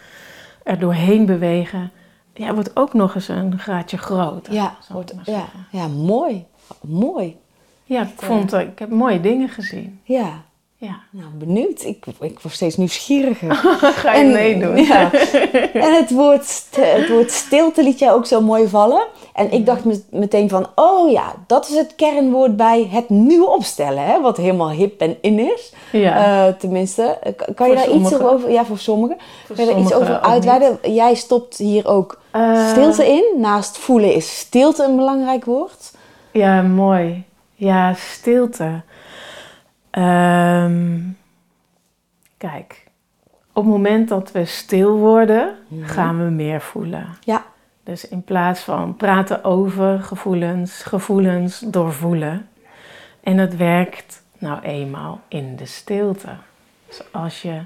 er 0.64 0.80
doorheen 0.80 1.26
bewegen. 1.26 1.92
Ja, 2.38 2.54
wordt 2.54 2.76
ook 2.76 2.94
nog 2.94 3.16
eens 3.16 3.28
een 3.28 3.60
graadje 3.60 3.98
groter. 3.98 4.54
Ja, 4.54 4.78
wordt, 4.90 5.14
ja, 5.24 5.46
ja, 5.72 5.88
mooi. 5.88 6.46
Mooi. 6.82 7.38
Ja, 7.84 8.02
ik, 8.02 8.14
vond, 8.16 8.54
eh, 8.54 8.62
ik 8.62 8.80
heb 8.80 8.90
mooie 8.90 9.20
dingen 9.20 9.50
gezien. 9.50 10.00
Ja, 10.04 10.44
Ja. 10.80 11.00
nou 11.10 11.28
benieuwd. 11.38 11.84
Ik, 11.84 12.06
ik 12.20 12.40
word 12.40 12.54
steeds 12.54 12.78
nieuwsgieriger. 12.78 13.56
Ga 14.02 14.14
je 14.14 14.20
En- 14.20 14.32
meedoen? 14.32 14.76
Ja. 14.78 15.12
En 15.88 15.94
het 15.96 16.12
woord, 16.12 16.66
het 16.76 17.10
woord 17.10 17.32
stilte 17.32 17.84
liet 17.84 18.00
jij 18.00 18.14
ook 18.14 18.26
zo 18.26 18.42
mooi 18.42 18.68
vallen. 18.68 19.06
En 19.34 19.52
ik 19.52 19.66
dacht 19.66 19.84
met- 19.86 20.06
meteen 20.12 20.50
van, 20.50 20.68
oh 20.76 21.12
ja, 21.12 21.34
dat 21.48 21.70
is 21.70 21.76
het 21.76 21.96
kernwoord 21.96 22.56
bij 22.58 22.88
het 22.92 23.10
nieuwe 23.10 23.48
opstellen. 23.50 24.06
Hè? 24.06 24.22
Wat 24.22 24.38
helemaal 24.38 24.70
hip 24.70 25.02
en 25.02 25.18
in 25.22 25.40
is. 25.40 25.74
Ja. 25.92 26.46
Eh, 26.48 26.54
tenminste, 26.54 27.04
Eh, 27.04 27.32
kan 27.36 27.54
Voor 27.56 27.68
je 27.68 27.76
daar 27.76 27.90
iets 27.92 28.20
over, 28.20 28.52
ja 28.52 28.66
voor 28.66 28.78
sommigen, 28.78 29.18
Voor 29.46 29.56
kan 29.56 29.66
je 29.66 29.72
daar 29.72 29.82
iets 29.82 29.94
over 29.94 30.20
uitweiden? 30.20 30.80
Jij 30.94 31.16
stopt 31.16 31.58
hier 31.58 31.88
ook 31.88 32.20
Eh, 32.32 32.70
stilte 32.70 33.08
in. 33.08 33.24
Naast 33.38 33.78
voelen 33.78 34.14
is 34.14 34.38
stilte 34.40 34.84
een 34.84 34.96
belangrijk 34.96 35.46
woord. 35.46 35.92
Ja, 36.32 36.62
mooi. 36.62 37.24
Ja, 37.56 37.94
stilte. 37.94 38.82
Ehm, 39.98 41.00
kijk, 42.38 42.84
op 43.54 43.64
het 43.64 43.72
moment 43.74 44.10
dat 44.10 44.32
we 44.32 44.46
stil 44.46 44.98
worden, 44.98 45.56
gaan 45.82 46.24
we 46.24 46.30
meer 46.30 46.62
voelen. 46.62 47.08
Ja, 47.24 47.46
Dus 47.84 48.08
in 48.08 48.24
plaats 48.24 48.60
van 48.60 48.96
praten 48.96 49.44
over 49.44 50.00
gevoelens, 50.00 50.84
gevoelens 50.84 51.60
doorvoelen. 51.60 52.48
En 53.24 53.38
het 53.38 53.56
werkt 53.56 54.24
nou 54.38 54.62
eenmaal 54.62 55.20
in 55.28 55.56
de 55.56 55.66
stilte. 55.66 56.30
Dus 56.88 57.02
als 57.12 57.42
je 57.42 57.62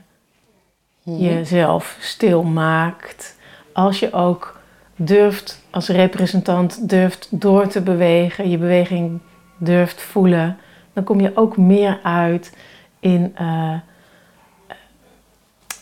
jezelf 1.04 1.98
stil 2.00 2.44
maakt, 2.44 3.38
als 3.74 4.00
je 4.00 4.14
ook 4.14 4.60
durft 4.96 5.64
als 5.70 5.88
representant 5.88 6.90
durft 6.90 7.28
door 7.30 7.68
te 7.68 7.82
bewegen, 7.82 8.50
je 8.50 8.58
beweging 8.58 9.20
durft 9.58 10.02
voelen, 10.02 10.58
dan 10.94 11.04
kom 11.04 11.20
je 11.20 11.32
ook 11.36 11.58
meer 11.58 12.00
uit 12.04 12.54
in 13.00 13.32
eh, 13.36 13.74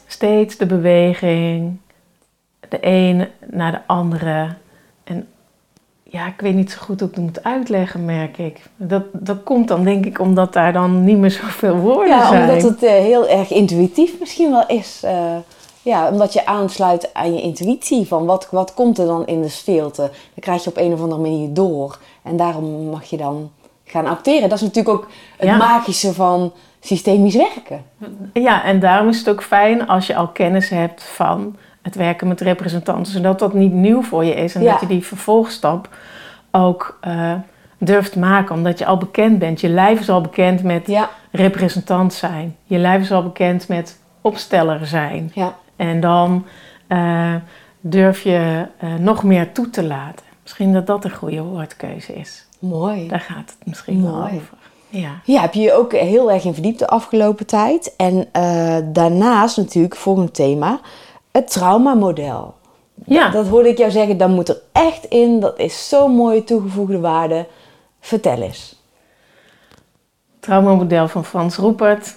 steeds 0.08 0.58
de 0.58 0.66
beweging, 0.66 1.78
de 2.70 2.78
een 2.82 3.28
naar 3.46 3.72
de 3.72 3.82
andere. 3.86 4.48
En 5.04 5.28
ja, 6.04 6.28
ik 6.28 6.42
weet 6.42 6.56
niet 6.56 6.72
zo 6.72 6.78
goed 6.80 7.00
hoe 7.00 7.10
ik 7.10 7.16
het 7.16 7.24
moet 7.24 7.44
uitleggen, 7.44 8.06
merk 8.06 8.38
ik. 8.38 8.62
Dat, 8.75 9.04
dat 9.12 9.44
komt 9.44 9.68
dan 9.68 9.84
denk 9.84 10.06
ik 10.06 10.20
omdat 10.20 10.54
daar 10.54 10.74
dan 10.74 11.04
niet 11.04 11.18
meer 11.18 11.32
zoveel 11.32 11.75
woorden 11.75 12.18
ja 12.18 12.28
zijn. 12.28 12.50
omdat 12.50 12.70
het 12.70 12.84
eh, 12.84 12.92
heel 12.92 13.28
erg 13.28 13.51
intuïtief 13.51 14.20
misschien 14.20 14.51
wel 14.51 14.68
is. 14.68 15.01
Eh, 15.04 15.38
ja, 15.82 16.10
omdat 16.10 16.34
je 16.34 16.46
aansluit 16.46 17.13
aan 17.13 17.34
je 17.34 17.42
intuïtie 17.42 18.08
van 18.08 18.25
wat, 18.25 18.48
wat 18.51 18.74
komt 18.74 18.98
er 18.98 19.06
dan 19.06 19.28
in 19.28 19.42
de 19.42 19.50
stilte. 19.50 20.01
Dan 20.01 20.39
krijg 20.39 20.63
je 20.63 20.70
op 20.70 20.78
een 20.78 20.94
of 20.94 21.01
andere 21.01 21.22
manier 21.22 21.54
door. 21.54 21.98
En 22.22 22.38
daarom 22.38 22.89
mag 22.89 23.04
je 23.04 23.18
dan 23.18 23.51
gaan 23.91 24.08
acteren. 24.08 24.50
Dat 24.50 24.58
is 24.58 24.63
natuurlijk 24.63 24.96
ook 24.98 25.08
het 25.38 25.48
Ja. 25.50 25.58
magische 25.58 26.13
van 26.13 26.53
systemisch 26.79 27.36
werken. 27.36 27.84
Ja, 28.34 28.63
en 28.63 28.79
daarom 28.79 29.08
is 29.10 29.17
het 29.17 29.29
ook 29.29 29.43
fijn 29.43 29.88
als 29.88 30.08
je 30.08 30.15
al 30.15 30.27
kennis 30.27 30.69
hebt 30.69 31.03
van 31.03 31.55
het 31.81 31.96
werken 31.96 32.27
met 32.27 32.41
representanten, 32.41 33.12
zodat 33.12 33.39
dat 33.39 33.53
niet 33.53 33.72
nieuw 33.74 34.01
voor 34.01 34.25
je 34.25 34.34
is 34.34 34.55
en 34.55 34.62
Ja. 34.62 34.72
dat 34.72 34.79
je 34.81 34.88
die 34.88 35.05
vervolgstap 35.05 35.89
ook 36.51 36.98
eh, 37.01 37.34
durft 37.77 38.15
maken, 38.15 38.55
omdat 38.55 38.79
je 38.79 38.86
al 38.86 38.98
bekend 38.98 39.39
bent. 39.39 39.62
Je 39.62 39.69
lijf 39.69 40.00
is 40.00 40.10
al 40.10 40.22
bekend 40.22 40.63
met 40.63 40.88
Ja, 40.88 41.10
representant 41.31 42.13
zijn. 42.13 42.55
Je 42.63 42.77
lijf 42.77 43.01
is 43.01 43.12
al 43.12 43.24
bekend 43.24 43.67
met 43.67 44.00
opsteller 44.22 44.86
zijn. 44.88 45.31
ja. 45.34 45.53
En 45.75 46.00
dan 46.00 46.46
eh, 46.88 47.36
durf 47.81 48.22
je 48.22 48.65
eh, 48.77 48.89
nog 49.00 49.24
meer 49.24 49.51
toe 49.51 49.69
te 49.69 49.84
laten. 49.84 50.25
Misschien 50.41 50.74
dat 50.74 50.88
dat 50.88 51.03
een 51.05 51.12
goede 51.15 51.41
woordkeuze 51.41 52.13
is. 52.15 52.48
Mooi. 52.60 53.08
Daar 53.08 53.20
gaat 53.20 53.56
het 53.60 53.68
misschien 53.68 54.04
wel 54.04 54.24
over. 54.24 54.58
Ja. 54.89 55.22
Ja, 55.24 55.42
heb 55.42 55.54
je 55.54 55.62
je 55.62 55.74
ook 55.74 55.92
heel 55.92 56.32
erg 56.32 56.44
in 56.44 56.54
verdiept 56.54 56.80
de 56.80 56.88
afgelopen 56.88 57.46
tijd. 57.46 57.96
En 57.96 58.28
eh, 58.32 58.78
daarnaast 58.84 59.58
natuurlijk, 59.58 59.96
volgend 59.96 60.34
thema, 60.34 60.80
het 61.32 61.51
traumamodel. 61.51 62.54
Ja. 63.06 63.30
Dat 63.30 63.48
hoorde 63.48 63.70
ik 63.70 63.78
jou 63.78 63.92
zeggen, 63.92 64.18
dat 64.18 64.30
moet 64.30 64.50
er 64.50 64.62
echt 64.72 65.06
in. 65.06 65.39
Dat 65.39 65.60
is 65.60 65.89
zo'n 65.89 66.12
mooie 66.12 66.44
toegevoegde 66.44 67.00
waarde. 67.00 67.48
Vertel 68.00 68.42
eens. 68.42 68.75
traumamodel 70.39 71.08
van 71.08 71.25
Frans 71.25 71.56
Roepert 71.56 72.16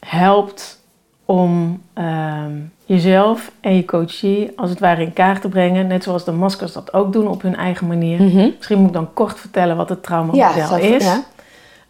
helpt 0.00 0.83
om 1.24 1.82
ehm, 1.92 2.50
jezelf 2.84 3.50
en 3.60 3.74
je 3.76 3.84
coachie 3.84 4.52
als 4.56 4.70
het 4.70 4.78
ware 4.78 5.02
in 5.02 5.12
kaart 5.12 5.40
te 5.40 5.48
brengen. 5.48 5.86
Net 5.86 6.02
zoals 6.02 6.24
de 6.24 6.32
maskers 6.32 6.72
dat 6.72 6.92
ook 6.94 7.12
doen 7.12 7.28
op 7.28 7.42
hun 7.42 7.56
eigen 7.56 7.86
manier. 7.86 8.22
Misschien 8.56 8.78
moet 8.78 8.86
ik 8.88 8.92
dan 8.94 9.12
kort 9.12 9.40
vertellen 9.40 9.76
wat 9.76 9.88
het 9.88 10.02
traumamodel 10.02 10.66
zou- 10.66 10.80
is. 10.80 11.04
ja. 11.04 11.22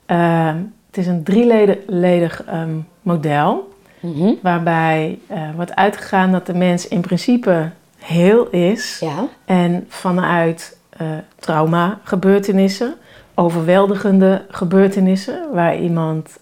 Ehm, 0.06 0.56
het 0.86 0.96
is 0.96 1.06
een 1.06 1.22
drieledig 1.22 2.44
ehm, 2.44 2.76
model 3.02 3.72
Mhm. 4.00 4.32
waarbij 4.42 5.18
eh, 5.26 5.38
wordt 5.56 5.74
uitgegaan 5.74 6.32
dat 6.32 6.46
de 6.46 6.54
mens 6.54 6.88
in 6.88 7.00
principe 7.00 7.70
heel 7.98 8.46
is. 8.50 8.98
Ja. 9.00 9.24
En 9.44 9.84
vanuit 9.88 10.78
eh, 10.90 11.06
trauma 11.38 11.98
gebeurtenissen, 12.02 12.94
overweldigende 13.34 14.44
gebeurtenissen, 14.48 15.38
waar 15.52 15.76
iemand 15.78 16.38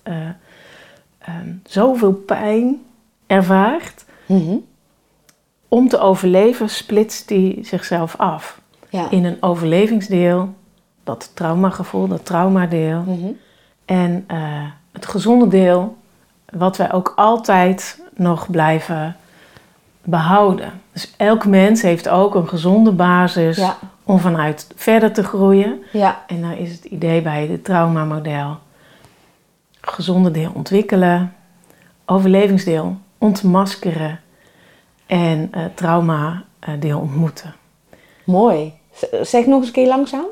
eh, 1.25 1.35
ehm, 1.35 1.49
zoveel 1.65 2.13
pijn 2.13 2.83
ervaart, 3.27 4.05
Mhm. 4.27 4.57
om 5.69 5.89
te 5.89 5.99
overleven 5.99 6.69
splitst 6.69 7.29
hij 7.31 7.59
zichzelf 7.63 8.17
af. 8.17 8.61
Ja. 8.89 9.11
In 9.11 9.25
een 9.25 9.37
overlevingsdeel, 9.43 10.55
dat 11.05 11.31
traumagevoel, 11.35 12.09
dat 12.09 12.25
traumadeel, 12.27 13.01
Mhm. 13.01 13.31
en 13.85 14.25
eh, 14.27 14.39
het 14.93 15.07
gezonde 15.07 15.49
deel, 15.49 15.97
wat 16.53 16.77
wij 16.77 16.93
ook 16.93 17.13
altijd 17.17 18.01
nog 18.15 18.51
blijven 18.51 19.17
behouden. 20.05 20.73
Dus 20.93 21.15
elk 21.17 21.47
mens 21.47 21.83
heeft 21.83 22.09
ook 22.09 22.35
een 22.35 22.49
gezonde 22.49 22.93
basis 22.93 23.57
Ja. 23.57 23.77
om 24.05 24.19
vanuit 24.19 24.67
verder 24.77 25.13
te 25.13 25.23
groeien. 25.23 25.83
Ja. 25.93 26.23
En 26.27 26.41
daar 26.43 26.59
is 26.59 26.73
het 26.73 26.85
idee 26.85 27.23
bij 27.23 27.47
het 27.47 27.65
traumamodel. 27.65 28.57
Gezonde 29.87 30.31
deel 30.31 30.51
ontwikkelen, 30.55 31.35
overlevingsdeel 32.07 32.97
ontmaskeren 33.19 34.21
en 35.07 35.49
eh 35.53 35.63
trauma 35.75 36.43
eh, 36.59 36.75
deel 36.81 36.99
ontmoeten. 36.99 37.55
Mooi. 38.25 38.73
Zeg 39.23 39.47
nog 39.47 39.59
eens 39.59 39.67
een 39.67 39.73
keer 39.73 39.89
langzaam. 39.89 40.25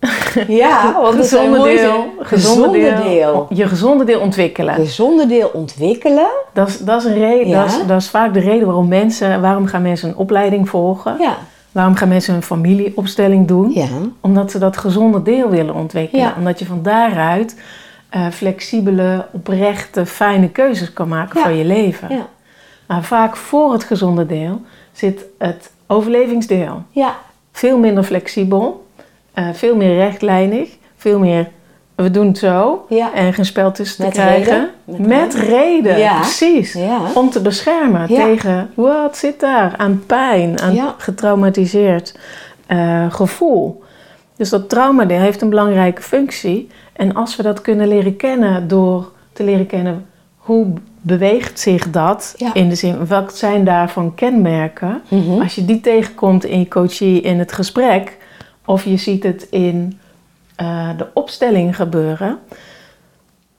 Ja, 0.48 1.00
want 1.02 1.14
gezonde 1.14 1.62
deel, 1.62 2.04
gezonde 2.20 3.00
deel, 3.02 3.46
je 3.50 3.68
gezonde 3.68 4.04
deel 4.04 4.20
ontwikkelen. 4.20 4.74
Gezonde 4.74 5.26
deel 5.26 5.50
ontwikkelen. 5.52 6.30
Dat 6.52 6.68
is, 6.68 6.78
dat, 6.78 7.00
is 7.04 7.06
een 7.10 7.18
reden, 7.18 7.48
Ja. 7.48 7.62
dat, 7.62 7.70
is, 7.70 7.86
dat 7.86 8.00
is 8.00 8.08
vaak 8.08 8.34
de 8.34 8.40
reden 8.40 8.66
waarom 8.66 8.88
mensen, 8.88 9.40
waarom 9.40 9.66
gaan 9.66 9.82
mensen 9.82 10.08
een 10.08 10.16
opleiding 10.16 10.68
volgen. 10.68 11.16
Ja. 11.18 11.36
Waarom 11.72 11.94
gaan 11.94 12.08
mensen 12.08 12.34
een 12.34 12.42
familieopstelling 12.42 13.46
doen? 13.48 13.70
Ja. 13.72 13.86
Omdat 14.20 14.50
ze 14.50 14.58
dat 14.58 14.76
gezonde 14.76 15.22
deel 15.22 15.48
willen 15.50 15.74
ontwikkelen. 15.74 16.24
Ja. 16.24 16.34
Omdat 16.38 16.58
je 16.58 16.66
van 16.66 16.82
daaruit 16.82 17.56
eh, 18.08 18.26
flexibele, 18.30 19.26
oprechte, 19.32 20.06
fijne 20.06 20.48
keuzes 20.50 20.92
kan 20.92 21.08
maken 21.08 21.40
Ja. 21.40 21.46
voor 21.46 21.56
je 21.56 21.64
leven. 21.64 22.08
Ja. 22.10 22.26
Maar 22.86 23.02
vaak 23.02 23.36
voor 23.36 23.72
het 23.72 23.84
gezonde 23.84 24.26
deel 24.26 24.60
zit 24.92 25.24
het 25.38 25.70
overlevingsdeel. 25.86 26.82
Ja. 26.90 27.16
Veel 27.52 27.78
minder 27.78 28.04
flexibel, 28.04 28.86
eh, 29.32 29.48
veel 29.52 29.76
meer 29.76 29.94
rechtlijnig, 29.94 30.68
veel 30.96 31.18
meer 31.18 31.48
we 31.94 32.10
doen 32.10 32.26
het 32.26 32.38
zo 32.38 32.84
Ja. 32.88 33.12
en 33.14 33.32
geen 33.34 33.44
spel 33.44 33.72
tussen 33.72 34.04
Met 34.04 34.14
te 34.14 34.20
krijgen. 34.20 34.52
reden. 34.52 34.70
Met 34.84 35.06
Met, 35.06 35.34
reden, 35.34 36.14
precies. 36.20 36.72
Ja. 36.72 36.98
Om 37.14 37.30
te 37.30 37.40
beschermen 37.42 38.06
tegen 38.06 38.70
wat 38.74 39.16
zit 39.16 39.40
daar 39.40 39.74
aan 39.76 40.02
pijn, 40.06 40.60
aan 40.60 40.94
getraumatiseerd 40.98 42.18
eh, 42.66 43.12
gevoel. 43.12 43.82
Dus 44.38 44.48
dat 44.48 44.68
traumadeel 44.68 45.18
heeft 45.20 45.42
een 45.42 45.48
belangrijke 45.48 46.02
functie. 46.02 46.68
En 46.92 47.14
als 47.14 47.36
we 47.36 47.42
dat 47.42 47.60
kunnen 47.60 47.88
leren 47.88 48.16
kennen 48.16 48.68
door 48.68 49.12
te 49.32 49.44
leren 49.44 49.66
kennen 49.66 50.06
hoe 50.36 50.72
beweegt 51.00 51.60
zich 51.60 51.90
dat 51.90 52.34
Ja. 52.36 52.54
in 52.54 52.68
de 52.68 52.74
zin, 52.74 53.06
wat 53.06 53.36
zijn 53.36 53.64
daarvan 53.64 54.14
kenmerken? 54.14 55.02
Mhm. 55.08 55.40
Als 55.42 55.54
je 55.54 55.64
die 55.64 55.80
tegenkomt 55.80 56.44
in 56.44 56.58
je 56.58 56.68
coachie 56.68 57.20
in 57.20 57.38
het 57.38 57.52
gesprek, 57.52 58.16
of 58.64 58.84
je 58.84 58.96
ziet 58.96 59.22
het 59.22 59.46
in 59.50 59.98
eh, 60.56 60.88
de 60.96 61.06
opstelling 61.14 61.76
gebeuren, 61.76 62.38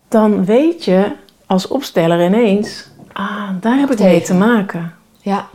dan 0.07 0.45
weet 0.45 0.85
je 0.85 1.11
als 1.45 1.67
opsteller 1.67 2.25
ineens, 2.25 2.89
ah, 3.13 3.49
daar 3.61 3.77
heb 3.77 3.91
ik 3.91 3.99
mee 3.99 4.21
te 4.21 4.33
maken. 4.33 4.93
Ja. 5.21 5.47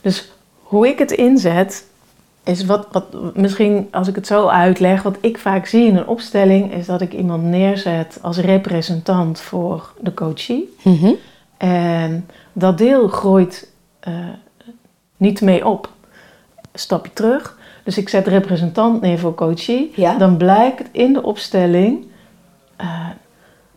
Dus 0.00 0.32
hoe 0.62 0.88
ik 0.88 0.98
het 0.98 1.10
inzet, 1.10 1.86
is 2.44 2.64
wat, 2.64 2.86
wat 2.92 3.36
misschien 3.36 3.88
als 3.90 4.08
ik 4.08 4.14
het 4.14 4.26
zo 4.26 4.46
uitleg, 4.46 5.02
wat 5.02 5.16
ik 5.20 5.38
vaak 5.38 5.66
zie 5.66 5.86
in 5.86 5.96
een 5.96 6.06
opstelling, 6.06 6.72
is 6.72 6.86
dat 6.86 7.00
ik 7.00 7.12
iemand 7.12 7.42
neerzet 7.42 8.18
als 8.22 8.38
representant 8.38 9.40
voor 9.40 9.92
de 10.00 10.14
coachie. 10.14 10.76
Mhm. 10.82 11.12
En 11.56 12.28
dat 12.52 12.78
deel 12.78 13.08
groeit 13.08 13.68
eh, 14.00 14.12
niet 15.16 15.40
mee 15.40 15.66
op. 15.66 15.90
Stap 16.74 17.06
je 17.06 17.12
terug. 17.12 17.58
Dus 17.84 17.98
ik 17.98 18.08
zet 18.08 18.26
representant 18.26 19.00
neer 19.00 19.18
voor 19.18 19.34
coachie. 19.34 19.92
Ja. 19.94 20.18
Dan 20.18 20.36
blijkt 20.36 20.88
in 20.92 21.12
de 21.12 21.22
opstelling, 21.22 22.06
eh, 22.76 23.06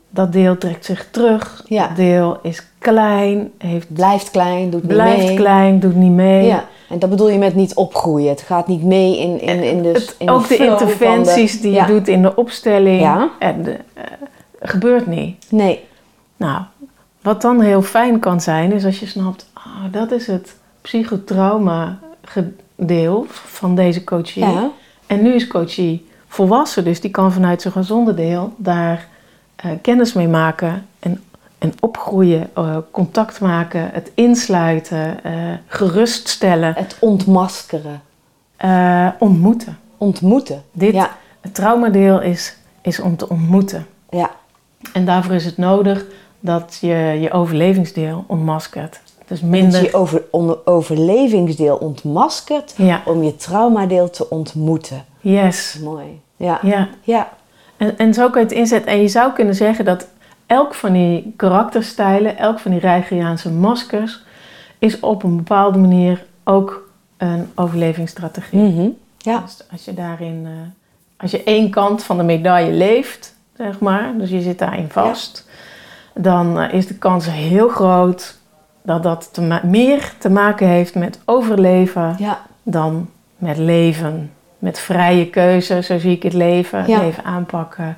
dat 0.09 0.33
deel 0.33 0.57
trekt 0.57 0.85
zich 0.85 1.07
terug. 1.11 1.63
Ja. 1.67 1.87
Dat 1.87 1.95
deel 1.95 2.39
is 2.41 2.67
klein, 2.77 3.51
heeft, 3.57 3.93
Blijft 3.93 4.31
klein, 4.31 4.69
doet 4.69 4.83
niet 4.83 4.91
blijft 4.91 5.25
mee. 5.25 5.35
klein, 5.35 5.79
doet 5.79 5.95
niet 5.95 6.11
mee. 6.11 6.45
Ja. 6.45 6.65
En 6.89 6.99
dat 6.99 7.09
bedoel 7.09 7.29
je 7.29 7.37
met 7.37 7.55
niet 7.55 7.75
opgroeien. 7.75 8.29
Het 8.29 8.41
gaat 8.41 8.67
niet 8.67 8.83
mee 8.83 9.19
in, 9.19 9.41
in, 9.41 9.63
in 9.63 9.81
de 9.81 9.87
Het- 9.89 10.15
in 10.17 10.29
ook 10.29 10.47
de 10.47 10.55
van 10.55 10.65
interventies 10.65 11.61
die 11.61 11.71
Ja. 11.71 11.85
je 11.87 11.93
doet 11.93 12.07
in 12.07 12.21
de 12.21 12.35
opstelling, 12.35 13.01
Ja. 13.01 13.29
en 13.39 13.63
de, 13.63 13.77
eh, 13.93 14.03
gebeurt 14.61 15.07
niet. 15.07 15.45
Nee. 15.49 15.83
Nou, 16.37 16.61
wat 17.21 17.41
dan 17.41 17.61
heel 17.61 17.81
fijn 17.81 18.19
kan 18.19 18.41
zijn, 18.41 18.71
is 18.71 18.85
als 18.85 18.99
je 18.99 19.05
snapt, 19.05 19.49
ah, 19.53 19.63
dat 19.91 20.11
is 20.11 20.27
het 20.27 20.55
psychotrauma 20.81 21.99
deel 22.75 23.25
van 23.29 23.75
deze 23.75 24.03
coachie. 24.03 24.45
Ja. 24.45 24.69
En 25.07 25.21
nu 25.21 25.33
is 25.33 25.47
coachie 25.47 26.05
volwassen, 26.27 26.83
dus 26.83 27.01
die 27.01 27.11
kan 27.11 27.31
vanuit 27.31 27.61
zijn 27.61 27.73
gezonde 27.73 28.13
deel 28.13 28.53
daar 28.57 29.07
eh, 29.55 29.71
kennis 29.81 30.13
mee 30.13 30.27
maken 30.27 30.85
en, 30.99 31.23
en 31.57 31.73
opgroeien, 31.79 32.49
eh, 32.55 32.77
contact 32.91 33.39
maken, 33.39 33.89
het 33.93 34.11
insluiten, 34.15 35.23
eh, 35.23 35.33
geruststellen, 35.67 36.73
Het 36.77 36.97
ontmaskeren. 36.99 38.01
eh, 38.57 39.07
ontmoeten. 39.19 39.77
Ontmoeten. 39.97 40.63
Dit, 40.71 40.93
Ja. 40.93 41.09
Het 41.41 41.53
traumadeel 41.55 42.21
is, 42.21 42.57
is 42.81 42.99
om 42.99 43.15
te 43.17 43.29
ontmoeten. 43.29 43.85
Ja. 44.09 44.29
En 44.93 45.05
daarvoor 45.05 45.33
is 45.33 45.45
het 45.45 45.57
nodig 45.57 46.05
dat 46.39 46.77
je 46.81 46.95
je 47.21 47.31
overlevingsdeel 47.31 48.23
ontmaskert. 48.27 48.99
Dus 49.27 49.39
Dat 49.39 49.49
minder. 49.49 49.83
je 49.83 49.93
over, 49.93 50.23
on- 50.31 50.57
overlevingsdeel 50.65 51.75
ontmaskert 51.75 52.73
Ja, 52.77 53.01
om 53.05 53.23
je 53.23 53.35
traumadeel 53.35 54.09
te 54.09 54.29
ontmoeten. 54.29 55.05
yes. 55.19 55.79
Mooi. 55.83 56.21
Ja. 56.37 56.59
Ja. 56.61 56.87
Ja. 57.03 57.29
En, 57.77 57.97
en 57.97 58.13
zo 58.13 58.29
kun 58.29 58.41
je 58.41 58.47
het 58.47 58.55
inzetten. 58.55 58.91
En 58.91 59.01
je 59.01 59.07
zou 59.07 59.31
kunnen 59.33 59.55
zeggen 59.55 59.85
dat 59.85 60.07
elk 60.45 60.73
van 60.73 60.93
die 60.93 61.33
karakterstijlen, 61.35 62.37
elk 62.37 62.59
van 62.59 62.71
die 62.71 62.79
Rijgeriaanse 62.79 63.51
maskers, 63.51 64.23
is 64.79 64.99
op 64.99 65.23
een 65.23 65.35
bepaalde 65.35 65.77
manier 65.77 66.25
ook 66.43 66.89
een 67.17 67.51
overlevingsstrategie. 67.55 68.59
Mhm. 68.59 68.87
Ja. 69.17 69.39
Dus 69.39 69.63
als 69.71 69.85
je 69.85 69.93
daarin, 69.93 70.41
eh, 70.45 70.51
als 71.17 71.31
je 71.31 71.43
één 71.43 71.69
kant 71.69 72.03
van 72.03 72.17
de 72.17 72.23
medaille 72.23 72.71
leeft, 72.71 73.35
zeg 73.57 73.79
maar, 73.79 74.13
dus 74.17 74.29
je 74.29 74.41
zit 74.41 74.59
daarin 74.59 74.89
vast, 74.89 75.47
dan 76.13 76.59
eh, 76.59 76.73
is 76.73 76.87
de 76.87 76.97
kans 76.97 77.25
heel 77.29 77.69
groot 77.69 78.37
dat 78.81 79.03
dat 79.03 79.29
te 79.33 79.59
meer 79.63 80.13
te 80.17 80.29
maken 80.29 80.67
heeft 80.67 80.95
met 80.95 81.19
overleven 81.25 82.15
Ja. 82.17 82.41
dan 82.63 83.09
met 83.37 83.57
leven. 83.57 84.31
Met 84.59 84.79
vrije 84.79 85.29
keuze, 85.29 85.83
zo 85.83 85.99
zie 85.99 86.11
ik 86.11 86.23
het 86.23 86.33
leven. 86.33 86.85
Leven 86.87 87.23
aanpakken, 87.23 87.97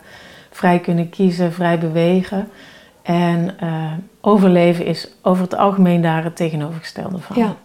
vrij 0.58 0.80
kunnen 0.80 1.10
kiezen, 1.10 1.54
vrij 1.54 1.80
bewegen. 1.80 2.48
En 3.02 3.60
eh, 3.60 3.92
overleven 4.22 4.86
is 4.86 5.10
over 5.22 5.44
het 5.44 5.58
algemeen 5.58 6.02
daar 6.02 6.24
het 6.24 6.36
tegenovergestelde 6.36 7.20
van. 7.20 7.36
Ja. 7.38 7.56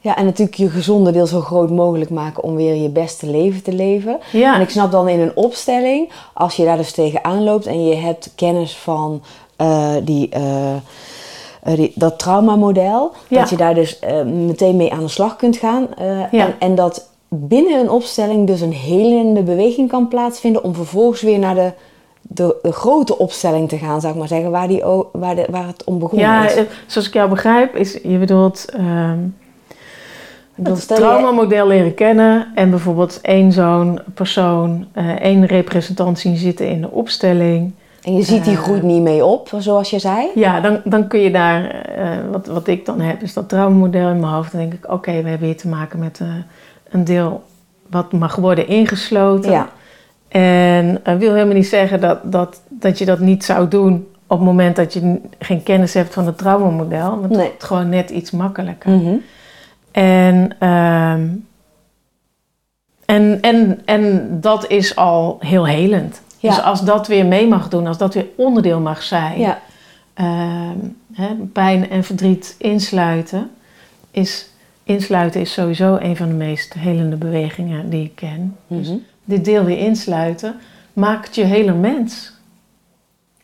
Ja, 0.00 0.16
en 0.16 0.24
natuurlijk 0.24 0.56
je 0.56 0.68
gezonde 0.68 1.12
deel 1.12 1.26
zo 1.26 1.40
groot 1.40 1.70
mogelijk 1.70 2.10
maken 2.10 2.42
om 2.42 2.54
weer 2.54 2.74
je 2.74 2.88
beste 2.88 3.26
leven 3.26 3.62
te 3.62 3.72
leven. 3.72 4.18
Ja. 4.32 4.54
En 4.54 4.60
ik 4.60 4.70
snap 4.70 4.90
dan 4.90 5.08
in 5.08 5.20
een 5.20 5.36
opstelling, 5.36 6.10
als 6.34 6.56
je 6.56 6.64
daar 6.64 6.76
dus 6.76 6.92
tegenaan 6.92 7.42
loopt 7.42 7.66
en 7.66 7.84
je 7.84 7.94
hebt 7.94 8.32
kennis 8.34 8.76
van 8.76 9.22
eh, 9.56 9.94
die, 10.04 10.28
eh, 10.28 10.74
die, 11.74 11.92
dat 11.94 12.18
traumamodel, 12.18 13.12
Ja. 13.28 13.40
dat 13.40 13.50
je 13.50 13.56
daar 13.56 13.74
dus 13.74 13.98
meteen 14.24 14.76
mee 14.76 14.92
aan 14.92 15.02
de 15.02 15.08
slag 15.08 15.36
kunt 15.36 15.56
gaan. 15.56 15.86
Ja. 15.98 16.28
en, 16.30 16.54
en 16.58 16.74
dat 16.74 17.08
binnen 17.28 17.80
een 17.80 17.90
opstelling 17.90 18.46
dus 18.46 18.60
een 18.60 18.72
helende 18.72 19.42
beweging 19.42 19.88
kan 19.88 20.08
plaatsvinden 20.08 20.64
om 20.64 20.74
vervolgens 20.74 21.22
weer 21.22 21.38
naar 21.38 21.54
de, 21.54 21.72
de, 22.22 22.56
de 22.62 22.72
grote 22.72 23.18
opstelling 23.18 23.68
te 23.68 23.78
gaan, 23.78 24.00
zou 24.00 24.12
ik 24.12 24.18
maar 24.18 24.28
zeggen, 24.28 24.50
waar, 24.50 24.68
die, 24.68 24.82
waar, 25.12 25.34
de, 25.34 25.46
waar 25.50 25.66
het 25.66 25.84
om 25.84 25.98
begonnen 25.98 26.26
Ja, 26.28 26.44
is. 26.46 26.54
eh, 26.54 26.64
zoals 26.86 27.06
ik 27.06 27.12
jou 27.14 27.28
begrijp, 27.28 27.76
is 27.76 27.98
je 28.02 28.18
bedoelt 28.18 28.64
ehm 28.76 29.18
bedoel, 30.54 30.74
het 30.76 30.88
traumamodel 30.88 31.66
leren 31.66 31.94
kennen 31.94 32.46
en 32.54 32.70
bijvoorbeeld 32.70 33.18
één 33.20 33.52
zo'n 33.52 34.00
persoon, 34.14 34.86
eh, 34.92 35.08
één 35.20 35.46
representant 35.46 36.18
zien 36.18 36.36
zitten 36.36 36.68
in 36.68 36.80
de 36.80 36.90
opstelling. 36.90 37.72
En 38.02 38.16
je 38.16 38.22
ziet 38.22 38.44
die 38.44 38.56
Eh. 38.56 38.62
groeit 38.62 38.82
niet 38.82 39.02
mee 39.02 39.24
op, 39.24 39.50
zoals 39.58 39.90
je 39.90 39.98
zei. 39.98 40.26
Ja, 40.34 40.60
dan, 40.60 40.80
dan 40.84 41.06
kun 41.08 41.20
je 41.20 41.30
daar, 41.30 41.86
wat, 42.30 42.46
wat 42.46 42.66
ik 42.66 42.86
dan 42.86 43.00
heb, 43.00 43.22
is 43.22 43.32
dat 43.34 43.48
traumamodel 43.48 44.08
in 44.10 44.20
mijn 44.20 44.32
hoofd. 44.32 44.52
Dan 44.52 44.60
denk 44.60 44.72
ik, 44.72 44.92
oké, 44.92 45.22
we 45.22 45.28
hebben 45.28 45.46
hier 45.48 45.56
te 45.56 45.68
maken 45.68 45.98
met 45.98 46.20
een 46.90 47.04
deel 47.04 47.42
wat 47.90 48.12
mag 48.12 48.36
worden 48.36 48.68
ingesloten. 48.68 49.50
Ja. 49.50 49.68
En 50.32 51.00
dat 51.02 51.18
wil 51.18 51.32
helemaal 51.32 51.54
niet 51.54 51.66
zeggen 51.66 52.00
dat, 52.00 52.32
dat, 52.32 52.62
dat 52.68 52.98
je 52.98 53.04
dat 53.04 53.18
niet 53.18 53.44
zou 53.44 53.68
doen 53.68 54.06
op 54.26 54.38
het 54.38 54.46
moment 54.46 54.76
dat 54.76 54.92
je 54.92 55.20
geen 55.38 55.62
kennis 55.62 55.94
hebt 55.94 56.12
van 56.14 56.26
het 56.26 56.38
traumamodel. 56.38 57.20
Want 57.20 57.28
Nee. 57.32 57.44
het 57.46 57.54
is 57.58 57.66
gewoon 57.66 57.88
net 57.88 58.10
iets 58.10 58.30
makkelijker. 58.30 58.90
Mhm. 58.90 59.14
En, 59.90 60.56
ehm, 60.58 61.28
en, 63.04 63.38
en, 63.40 63.80
en 63.84 64.28
dat 64.40 64.68
is 64.70 64.96
al 64.96 65.36
heel 65.40 65.66
helend. 65.66 66.22
Ja. 66.38 66.48
Dus 66.48 66.62
als 66.62 66.84
dat 66.84 67.06
weer 67.06 67.26
mee 67.26 67.48
mag 67.48 67.68
doen, 67.68 67.86
als 67.86 67.98
dat 67.98 68.14
weer 68.14 68.26
onderdeel 68.36 68.80
mag 68.80 69.02
zijn, 69.02 69.38
Ja. 69.38 69.58
ehm, 70.14 70.78
pijn 71.52 71.90
en 71.90 72.04
verdriet 72.04 72.54
insluiten, 72.58 73.50
is, 74.10 74.48
insluiten 74.84 75.40
is 75.40 75.52
sowieso 75.52 75.96
een 76.00 76.16
van 76.16 76.28
de 76.28 76.34
meest 76.34 76.72
helende 76.74 77.16
bewegingen 77.16 77.90
die 77.90 78.04
ik 78.04 78.14
ken. 78.14 78.56
Dus 78.66 78.88
Mhm. 78.88 78.96
Dit 79.24 79.44
deel 79.44 79.64
weer 79.64 79.78
insluiten 79.78 80.54
maakt 80.92 81.34
je 81.34 81.44
hele 81.44 81.72
mens. 81.72 82.32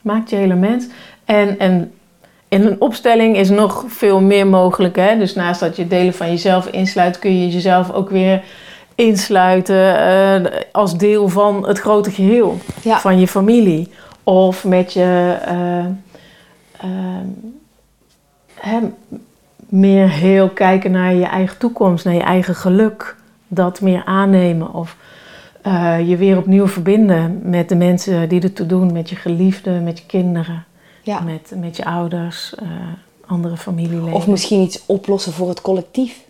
Maakt 0.01 0.31
je 0.31 0.37
hele 0.37 0.55
mens. 0.55 0.87
En, 1.25 1.59
en 1.59 1.93
in 2.49 2.67
een 2.67 2.81
opstelling 2.81 3.37
is 3.37 3.49
nog 3.49 3.85
veel 3.88 4.21
meer 4.21 4.47
mogelijk. 4.47 4.97
Hè? 4.97 5.19
Dus 5.19 5.35
naast 5.35 5.61
dat 5.61 5.77
je 5.77 5.87
delen 5.88 6.14
van 6.14 6.31
jezelf 6.31 6.67
insluit, 6.67 7.19
kun 7.19 7.41
je 7.41 7.49
jezelf 7.49 7.93
ook 7.93 8.11
weer 8.11 8.43
insluiten 8.95 9.99
eh, 9.99 10.61
als 10.73 10.97
deel 10.99 11.29
van 11.29 11.69
het 11.69 11.79
grote 11.79 12.11
geheel 12.11 12.59
Ja. 12.83 12.99
van 13.01 13.21
je 13.21 13.29
familie. 13.29 13.93
Of 14.23 14.64
met 14.64 14.93
je 14.93 15.37
eh, 15.45 15.79
ehm, 16.81 17.27
hè, 18.55 18.79
meer 19.69 20.11
heel 20.11 20.49
kijken 20.49 20.91
naar 20.91 21.14
je 21.14 21.27
eigen 21.27 21.59
toekomst, 21.59 22.05
naar 22.05 22.14
je 22.14 22.23
eigen 22.23 22.55
geluk. 22.55 23.17
Dat 23.49 23.81
meer 23.81 24.03
aannemen. 24.05 24.75
Of 24.75 24.97
eh, 25.62 26.09
je 26.09 26.16
weer 26.16 26.37
opnieuw 26.38 26.66
verbinden 26.68 27.40
met 27.42 27.68
de 27.68 27.75
mensen 27.77 28.29
die 28.29 28.40
ertoe 28.42 28.66
doen. 28.66 28.92
Met 28.92 29.11
je 29.11 29.16
geliefden, 29.16 29.85
met 29.85 29.99
je 29.99 30.07
kinderen, 30.07 30.64
Ja. 31.03 31.21
met, 31.21 31.53
met 31.57 31.77
je 31.77 31.85
ouders, 31.85 32.55
eh, 32.55 32.66
andere 33.27 33.57
familieleden. 33.57 34.12
Of 34.14 34.27
misschien 34.27 34.61
iets 34.61 34.83
oplossen 34.87 35.33
voor 35.33 35.49
het 35.49 35.61
collectief. 35.61 36.21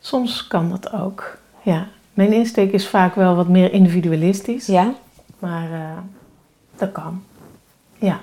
Soms 0.00 0.46
kan 0.46 0.70
dat 0.70 0.92
ook. 0.92 1.38
Ja. 1.62 1.86
Mijn 2.14 2.32
insteek 2.32 2.72
is 2.72 2.88
vaak 2.88 3.14
wel 3.14 3.34
wat 3.34 3.48
meer 3.48 3.72
individualistisch. 3.72 4.66
Ja. 4.66 4.92
Maar 5.38 5.72
eh, 5.72 5.98
dat 6.76 6.92
kan. 6.92 7.22
Ja. 7.98 8.20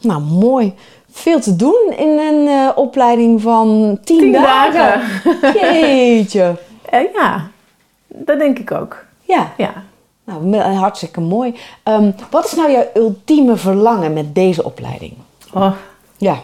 Nou, 0.00 0.22
mooi. 0.22 0.74
Veel 1.10 1.40
te 1.40 1.56
doen 1.56 1.92
in 1.96 2.18
een 2.18 2.76
opleiding 2.76 3.40
van 3.42 3.98
tien, 4.04 4.18
Tien 4.18 4.32
dagen. 4.32 4.72
dagen. 5.32 5.52
Jeetje. 5.52 6.54
Ja, 7.14 7.48
dat 8.08 8.38
denk 8.38 8.58
ik 8.58 8.70
ook. 8.70 9.03
Ja, 9.26 9.52
Ja. 9.56 9.72
nou, 10.24 10.42
me- 10.44 10.62
hartstikke 10.74 11.20
mooi. 11.20 11.54
Ehm, 11.82 12.10
wat 12.30 12.44
is 12.44 12.54
nou 12.54 12.70
jouw 12.72 12.86
ultieme 12.94 13.56
verlangen 13.56 14.12
met 14.12 14.34
deze 14.34 14.64
opleiding? 14.64 15.12
Oh, 15.52 15.72
Ja, 16.16 16.36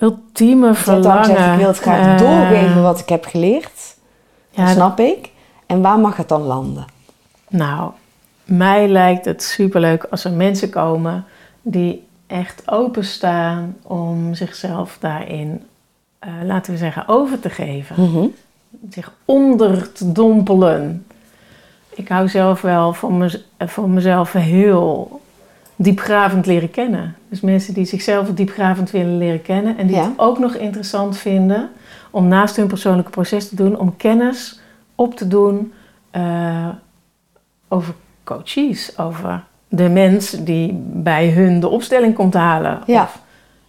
ultieme 0.00 0.74
verlangen. 0.74 1.24
gezegd, 1.24 1.52
ik 1.52 1.58
wil 1.58 1.66
het 1.68 1.78
graag 1.78 2.06
Eh, 2.06 2.18
doorgeven 2.18 2.82
wat 2.82 2.98
ik 3.00 3.08
heb 3.08 3.24
geleerd. 3.24 3.96
Ja, 4.50 4.64
dat 4.64 4.72
snap 4.74 5.00
ik. 5.00 5.30
En 5.66 5.82
waar 5.82 5.98
mag 5.98 6.16
het 6.16 6.28
dan 6.28 6.42
landen? 6.42 6.84
Nou, 7.48 7.90
mij 8.44 8.88
lijkt 8.88 9.24
het 9.24 9.42
superleuk 9.42 10.04
als 10.10 10.24
er 10.24 10.32
mensen 10.32 10.70
komen 10.70 11.24
die 11.62 12.06
echt 12.26 12.62
openstaan 12.70 13.76
om 13.82 14.34
zichzelf 14.34 14.96
daarin, 15.00 15.66
eh, 16.18 16.30
laten 16.42 16.72
we 16.72 16.78
zeggen, 16.78 17.08
over 17.08 17.40
te 17.40 17.50
geven. 17.50 18.02
Mhm. 18.02 18.26
Zich 18.90 19.12
onder 19.24 19.92
te 19.92 20.12
dompelen. 20.12 21.06
Ik 21.94 22.08
hou 22.08 22.28
zelf 22.28 22.60
wel 22.60 22.92
van, 22.92 23.18
mez- 23.18 23.40
van 23.58 23.94
mezelf 23.94 24.32
heel 24.32 25.20
diepgravend 25.76 26.46
leren 26.46 26.70
kennen. 26.70 27.14
Dus 27.28 27.40
mensen 27.40 27.74
die 27.74 27.84
zichzelf 27.84 28.28
diepgravend 28.28 28.90
willen 28.90 29.18
leren 29.18 29.42
kennen 29.42 29.78
en 29.78 29.86
die 29.86 29.96
Ja. 29.96 30.02
het 30.02 30.12
ook 30.16 30.38
nog 30.38 30.54
interessant 30.54 31.16
vinden 31.18 31.70
om 32.10 32.28
naast 32.28 32.56
hun 32.56 32.66
persoonlijke 32.66 33.10
proces 33.10 33.48
te 33.48 33.54
doen, 33.56 33.78
om 33.78 33.96
kennis 33.96 34.60
op 34.94 35.16
te 35.16 35.28
doen 35.28 35.72
eh, 36.10 36.68
over 37.68 37.94
coaches, 38.24 38.98
over 38.98 39.42
de 39.68 39.88
mens 39.88 40.30
die 40.30 40.72
bij 40.92 41.28
hun 41.30 41.60
de 41.60 41.68
opstelling 41.68 42.14
komt 42.14 42.34
halen. 42.34 42.78
Ja. 42.86 43.02
Of 43.02 43.22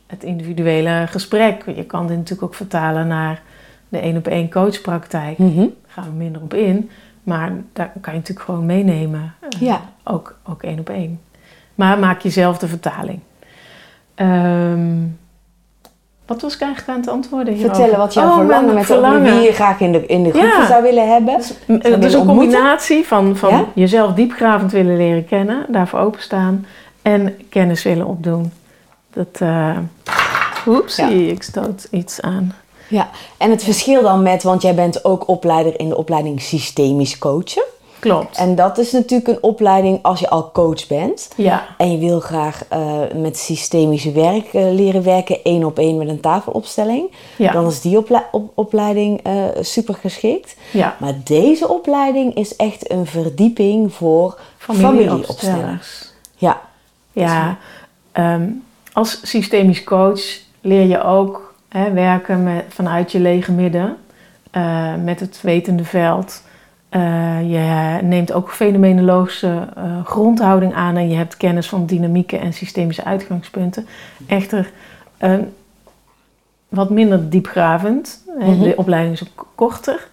het 0.07 0.23
individuele 0.23 1.05
gesprek. 1.09 1.63
Je 1.75 1.83
kan 1.85 2.07
dit 2.07 2.15
natuurlijk 2.17 2.43
ook 2.43 2.55
vertalen 2.55 3.07
naar 3.07 3.41
de 3.91 3.99
één 3.99 4.17
op 4.17 4.27
één 4.27 4.49
coachpraktijk. 4.51 5.37
Mhm. 5.37 5.57
Daar 5.57 5.67
gaan 5.87 6.03
we 6.03 6.09
minder 6.17 6.41
op 6.41 6.53
in. 6.53 6.89
Maar 7.23 7.51
daar 7.73 7.91
kan 8.01 8.13
je 8.13 8.19
natuurlijk 8.19 8.45
gewoon 8.45 8.65
meenemen. 8.65 9.33
Eh, 9.39 9.61
Ja. 9.61 9.81
Ook, 10.03 10.35
ook 10.47 10.63
één 10.63 10.79
op 10.79 10.89
één. 10.89 11.19
Maar 11.75 11.99
maak 11.99 12.21
jezelf 12.21 12.57
de 12.57 12.67
vertaling. 12.67 13.19
Ehm, 14.15 14.89
wat 16.25 16.41
was 16.41 16.53
ik 16.55 16.61
eigenlijk 16.61 16.91
aan 16.91 16.99
het 17.03 17.09
antwoorden 17.09 17.53
hierover? 17.53 17.75
Vertellen 17.75 17.99
wat 17.99 18.13
jouw 18.13 18.27
Oh, 18.29 18.35
verlangen 18.35 18.73
met 18.73 18.85
verlangen. 18.85 19.33
wie 19.35 19.41
je 19.41 19.51
graag 19.51 19.79
in 19.79 19.91
de, 19.91 20.05
in 20.05 20.23
de 20.23 20.29
groepen 20.29 20.49
Ja. 20.49 20.65
zou 20.67 20.83
willen 20.83 21.11
hebben. 21.11 21.37
Dus, 21.37 21.47
het 21.47 21.57
is 21.67 21.67
willen 21.67 21.93
een 21.93 22.03
ontmoeten? 22.03 22.25
combinatie 22.25 23.05
van, 23.05 23.37
van 23.37 23.49
Ja? 23.49 23.65
jezelf 23.75 24.13
diepgravend 24.13 24.71
willen 24.71 24.97
leren 24.97 25.25
kennen, 25.25 25.65
daarvoor 25.67 25.99
openstaan 25.99 26.65
en 27.01 27.35
kennis 27.49 27.83
willen 27.83 28.05
opdoen. 28.05 28.51
Dat, 29.13 29.37
eh 29.41 29.77
oepsie, 30.67 31.27
ik 31.31 31.43
stoot 31.43 31.87
iets 31.91 32.21
aan. 32.21 32.53
Ja, 32.91 33.09
en 33.37 33.51
het 33.51 33.63
verschil 33.63 34.01
dan 34.01 34.23
met, 34.23 34.43
want 34.43 34.61
jij 34.61 34.75
bent 34.75 35.05
ook 35.05 35.27
opleider 35.27 35.79
in 35.79 35.89
de 35.89 35.97
opleiding 35.97 36.41
systemisch 36.41 37.17
coachen. 37.17 37.63
Klopt. 37.99 38.37
En 38.37 38.55
dat 38.55 38.77
is 38.77 38.91
natuurlijk 38.91 39.29
een 39.29 39.43
opleiding 39.43 39.99
als 40.01 40.19
je 40.19 40.29
al 40.29 40.51
coach 40.51 40.87
bent. 40.87 41.29
ja, 41.35 41.65
En 41.77 41.91
je 41.91 41.97
wil 41.97 42.19
graag 42.19 42.65
eh, 42.69 42.99
met 43.15 43.37
systemisch 43.37 44.05
werk 44.05 44.53
eh, 44.53 44.71
leren 44.71 45.03
werken, 45.03 45.43
één 45.43 45.63
op 45.63 45.77
één 45.79 45.97
met 45.97 46.07
een 46.07 46.19
tafelopstelling. 46.19 47.11
ja, 47.37 47.51
Dan 47.51 47.67
is 47.67 47.81
die 47.81 47.97
ople- 47.97 48.25
op- 48.31 48.51
opleiding 48.55 49.19
eh, 49.23 49.33
super 49.61 49.93
geschikt. 49.93 50.55
ja. 50.71 50.95
Maar 50.99 51.13
deze 51.23 51.67
opleiding 51.69 52.35
is 52.35 52.55
echt 52.55 52.91
een 52.91 53.05
verdieping 53.05 53.93
voor. 53.93 54.39
Familieopstellers. 54.57 56.11
Ja, 56.37 56.61
Ja, 57.13 57.57
ehm, 58.11 58.49
als 58.93 59.19
systemisch 59.23 59.83
coach 59.83 60.21
leer 60.61 60.85
je 60.85 61.03
ook 61.03 61.50
hè, 61.71 61.91
werken 61.91 62.43
met, 62.43 62.63
vanuit 62.67 63.11
je 63.11 63.19
lege 63.19 63.51
midden, 63.51 63.97
eh, 64.51 64.95
met 64.95 65.19
het 65.19 65.41
wetende 65.41 65.83
veld. 65.83 66.41
Eh, 66.91 67.51
je 67.51 67.99
neemt 68.03 68.31
ook 68.31 68.51
fenomenologische 68.51 69.67
eh, 69.75 70.05
grondhouding 70.05 70.73
aan 70.73 70.95
en 70.97 71.09
je 71.09 71.15
hebt 71.15 71.37
kennis 71.37 71.69
van 71.69 71.85
dynamieken 71.85 72.39
en 72.39 72.53
systemische 72.53 73.03
uitgangspunten. 73.03 73.87
Echter, 74.27 74.71
eh, 75.17 75.37
wat 76.69 76.89
minder 76.89 77.29
diepgravend. 77.29 78.23
Mhm. 78.39 78.59
De 78.59 78.73
opleiding 78.75 79.13
is 79.13 79.23
ook 79.23 79.47
korter. 79.55 80.07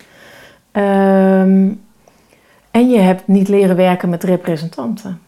Ehm, 0.70 1.68
en 2.70 2.90
je 2.90 2.98
hebt 2.98 3.26
niet 3.26 3.48
leren 3.48 3.76
werken 3.76 4.08
met 4.08 4.24
representanten. 4.24 5.20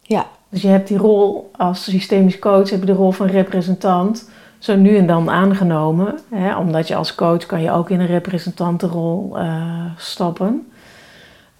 ja, 0.00 0.26
Dus 0.48 0.62
je 0.62 0.68
hebt 0.68 0.88
die 0.88 0.98
rol 0.98 1.50
als 1.56 1.84
systemisch 1.84 2.38
coach, 2.38 2.70
heb 2.70 2.80
je 2.80 2.86
de 2.86 2.92
rol 2.92 3.10
van 3.10 3.26
representant 3.26 4.30
zo 4.58 4.76
nu 4.76 4.96
en 4.96 5.06
dan 5.06 5.30
aangenomen. 5.30 6.18
Hè? 6.34 6.56
Omdat 6.56 6.88
je 6.88 6.94
als 6.94 7.14
coach 7.14 7.46
kan 7.46 7.62
je 7.62 7.70
ook 7.70 7.90
in 7.90 8.00
een 8.00 8.06
representantenrol 8.06 9.38
eh 9.38 9.84
stappen. 9.96 10.66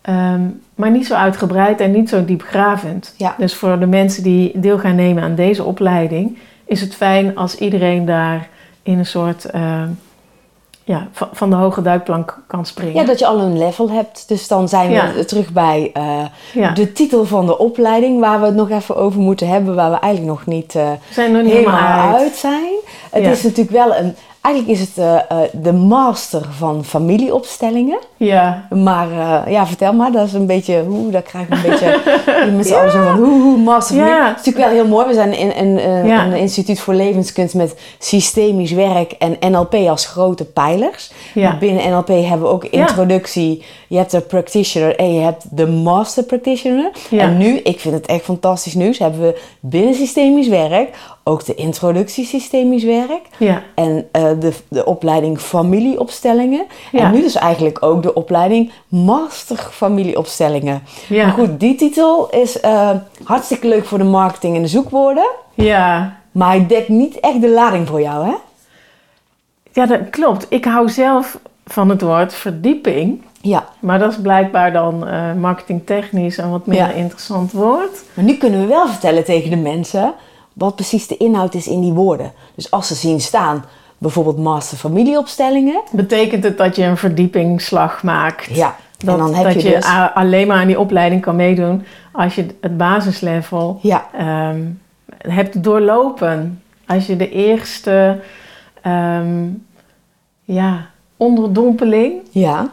Ehm, 0.01 0.41
maar 0.75 0.91
niet 0.91 1.07
zo 1.07 1.15
uitgebreid 1.15 1.81
en 1.81 1.91
niet 1.91 2.09
zo 2.09 2.25
diepgravend. 2.25 3.15
Ja. 3.17 3.35
Dus 3.39 3.55
voor 3.55 3.79
de 3.79 3.87
mensen 3.87 4.23
die 4.23 4.61
deel 4.61 4.79
gaan 4.79 4.95
nemen 4.95 5.23
aan 5.23 5.35
deze 5.35 5.65
opleiding, 5.65 6.39
is 6.65 6.81
het 6.81 6.95
fijn 6.95 7.37
als 7.37 7.55
iedereen 7.55 8.05
daar 8.05 8.49
in 8.83 8.99
een 8.99 9.07
soort 9.07 9.45
eh, 9.45 9.83
ja, 10.89 11.09
van, 11.33 11.51
de 11.51 11.57
hoge 11.57 11.83
duikplank 11.83 12.39
kan 12.47 12.67
springen. 12.67 12.95
ja, 12.95 13.05
dat 13.05 13.19
je 13.19 13.27
al 13.27 13.39
een 13.39 13.59
level 13.59 13.91
hebt. 13.91 14.29
Dus 14.29 14.49
dan 14.49 14.69
zijn 14.69 14.89
we 14.89 14.95
Ja. 14.95 15.25
terug 15.27 15.53
bij 15.53 15.91
eh, 15.95 16.25
Ja. 16.53 16.71
de 16.71 16.93
titel 16.93 17.25
van 17.25 17.47
de 17.47 17.59
opleiding, 17.59 18.21
waar 18.21 18.41
we 18.41 18.47
het 18.47 18.55
nog 18.55 18.71
even 18.71 18.97
over 18.97 19.21
moeten 19.21 19.49
hebben, 19.49 19.75
waar 19.75 19.91
we 19.91 19.99
eigenlijk 19.99 20.33
nog 20.37 20.47
niet 20.47 20.75
eh, 20.75 20.91
We 20.91 21.15
zijn 21.15 21.33
niet 21.33 21.53
helemaal 21.53 21.77
helemaal 21.77 22.13
uit. 22.15 22.23
uit. 22.23 22.37
zijn. 22.37 22.73
Het 23.11 23.23
Ja. 23.23 23.31
is 23.31 23.43
natuurlijk 23.43 23.71
wel 23.71 23.97
een. 23.97 24.17
Eigenlijk 24.49 24.81
is 24.81 24.87
het 24.89 24.99
eh, 24.99 25.15
eh, 25.15 25.39
de 25.53 25.73
master 25.73 26.43
van 26.59 26.85
familieopstellingen. 26.85 27.99
Ja, 28.17 28.67
Maar 28.71 29.11
eh, 29.11 29.53
ja, 29.53 29.67
vertel 29.67 29.93
maar, 29.93 30.13
dat 30.13 30.27
is 30.27 30.33
een 30.33 30.47
beetje, 30.47 30.85
hoe, 30.85 31.11
daar 31.11 31.23
krijg 31.23 31.47
ik 31.47 31.53
een 31.53 31.63
beetje 31.63 31.95
allen 32.79 32.91
zo 32.91 33.03
van, 33.03 33.17
hoe, 33.17 33.43
hoe, 33.43 33.59
master 33.59 33.97
Ja. 33.97 34.03
familie. 34.03 34.23
Het 34.29 34.39
is 34.39 34.45
natuurlijk 34.45 34.65
wel 34.67 34.75
heel 34.75 34.87
mooi. 34.89 35.07
We 35.07 35.15
zijn 35.15 35.39
in, 35.39 35.55
in, 35.55 35.79
Ja. 36.07 36.25
een 36.25 36.37
instituut 36.37 36.81
voor 36.81 36.95
levenskunst 36.95 37.55
met 37.55 37.81
systemisch 37.99 38.73
werk 38.73 39.13
en 39.13 39.37
NLP 39.53 39.75
als 39.75 40.07
grote 40.07 40.45
pijlers. 40.45 41.11
ja. 41.35 41.59
Binnen 41.59 41.91
NLP 41.91 42.09
hebben 42.09 42.41
we 42.41 42.47
ook 42.53 42.65
introductie. 42.65 43.65
Je 43.89 43.97
hebt 43.97 44.11
de 44.11 44.21
practitioner 44.21 44.97
en 44.97 45.15
je 45.15 45.21
hebt 45.21 45.57
de 45.57 45.67
master 45.67 46.23
practitioner. 46.25 46.91
Ja. 47.11 47.23
En 47.23 47.37
nu, 47.37 47.57
ik 47.57 47.81
vind 47.81 47.95
het 47.95 48.07
echt 48.07 48.25
fantastisch 48.25 48.75
nieuws, 48.75 48.99
hebben 48.99 49.21
we 49.21 49.41
binnen 49.61 49.95
systemisch 49.95 50.49
werk 50.49 50.89
ook 51.29 51.45
de 51.45 51.55
introductie 51.55 52.25
systemisch 52.25 52.85
werk. 52.85 53.21
ja. 53.39 53.63
En 53.75 54.09
eh, 54.13 54.23
de, 54.41 54.53
de 54.69 54.85
opleiding 54.85 55.39
familieopstellingen. 55.41 56.67
Ja. 56.93 57.01
En 57.01 57.13
nu 57.13 57.21
dus 57.21 57.35
eigenlijk 57.35 57.83
ook 57.83 58.03
de 58.03 58.15
opleiding 58.15 58.71
master 58.89 59.57
familieopstellingen. 59.57 60.83
Ja. 61.09 61.25
Maar 61.27 61.35
goed, 61.35 61.61
die 61.61 61.75
titel 61.75 62.29
is 62.31 62.61
eh, 62.61 62.91
hartstikke 63.25 63.69
leuk 63.69 63.85
voor 63.85 63.99
de 63.99 64.05
marketing 64.05 64.57
en 64.57 64.63
de 64.63 64.69
zoekwoorden. 64.69 65.29
ja. 65.55 66.17
Maar 66.33 66.49
hij 66.49 66.67
dekt 66.67 66.89
niet 66.89 67.21
echt 67.21 67.41
de 67.41 67.49
lading 67.51 67.89
voor 67.89 68.01
jou, 68.01 68.27
hè? 68.27 68.35
Ja, 69.73 69.87
dat 69.87 70.01
klopt. 70.11 70.47
Ik 70.49 70.65
hou 70.65 70.89
zelf 70.89 71.39
van 71.67 71.89
het 71.89 72.01
woord 72.03 72.35
verdieping. 72.35 73.23
Ja. 73.41 73.69
Maar 73.81 73.99
dat 73.99 74.11
is 74.11 74.21
blijkbaar 74.21 74.73
dan 74.73 75.07
eh 75.09 75.33
marketingtechnisch 75.35 76.37
een 76.39 76.51
wat 76.51 76.67
minder 76.67 76.87
Ja. 76.89 76.93
interessant 76.93 77.53
woord. 77.53 78.03
Maar 78.15 78.25
nu 78.25 78.35
kunnen 78.37 78.61
we 78.61 78.67
wel 78.67 78.89
vertellen 78.89 79.25
tegen 79.25 79.51
de 79.51 79.57
mensen 79.57 80.15
wat 80.59 80.75
precies 80.75 81.07
de 81.07 81.17
inhoud 81.17 81.55
is 81.55 81.67
in 81.67 81.81
die 81.81 81.93
woorden. 81.93 82.33
Dus 82.55 82.71
als 82.71 82.87
ze 82.87 82.95
zien 82.95 83.21
staan, 83.21 83.65
bijvoorbeeld 83.99 84.39
master 84.39 84.79
familieopstellingen. 84.79 85.81
Betekent 85.91 86.45
het 86.45 86.59
dat 86.59 86.77
je 86.77 86.85
een 86.85 86.97
verdiepingsslag 86.97 88.03
maakt? 88.03 88.57
Ja, 88.57 88.77
Dat, 88.99 89.15
en 89.15 89.21
dan 89.21 89.35
heb 89.35 89.45
dat 89.45 89.63
je 89.63 89.69
je, 89.69 89.75
dus... 89.75 89.87
alleen 90.15 90.47
maar 90.47 90.61
aan 90.61 90.67
die 90.67 90.81
opleiding 90.81 91.21
kan 91.21 91.37
meedoen 91.37 91.85
als 92.13 92.35
je 92.35 92.47
het 92.61 92.77
basislevel 92.77 93.79
Ja, 93.83 94.07
ehm, 94.13 94.61
hebt 95.19 95.63
doorlopen. 95.63 96.63
Als 96.87 97.07
je 97.07 97.17
de 97.17 97.31
eerste 97.31 98.21
ehm, 98.83 99.47
ja, 100.45 100.87
onderdompeling, 101.17 102.21
ja. 102.31 102.71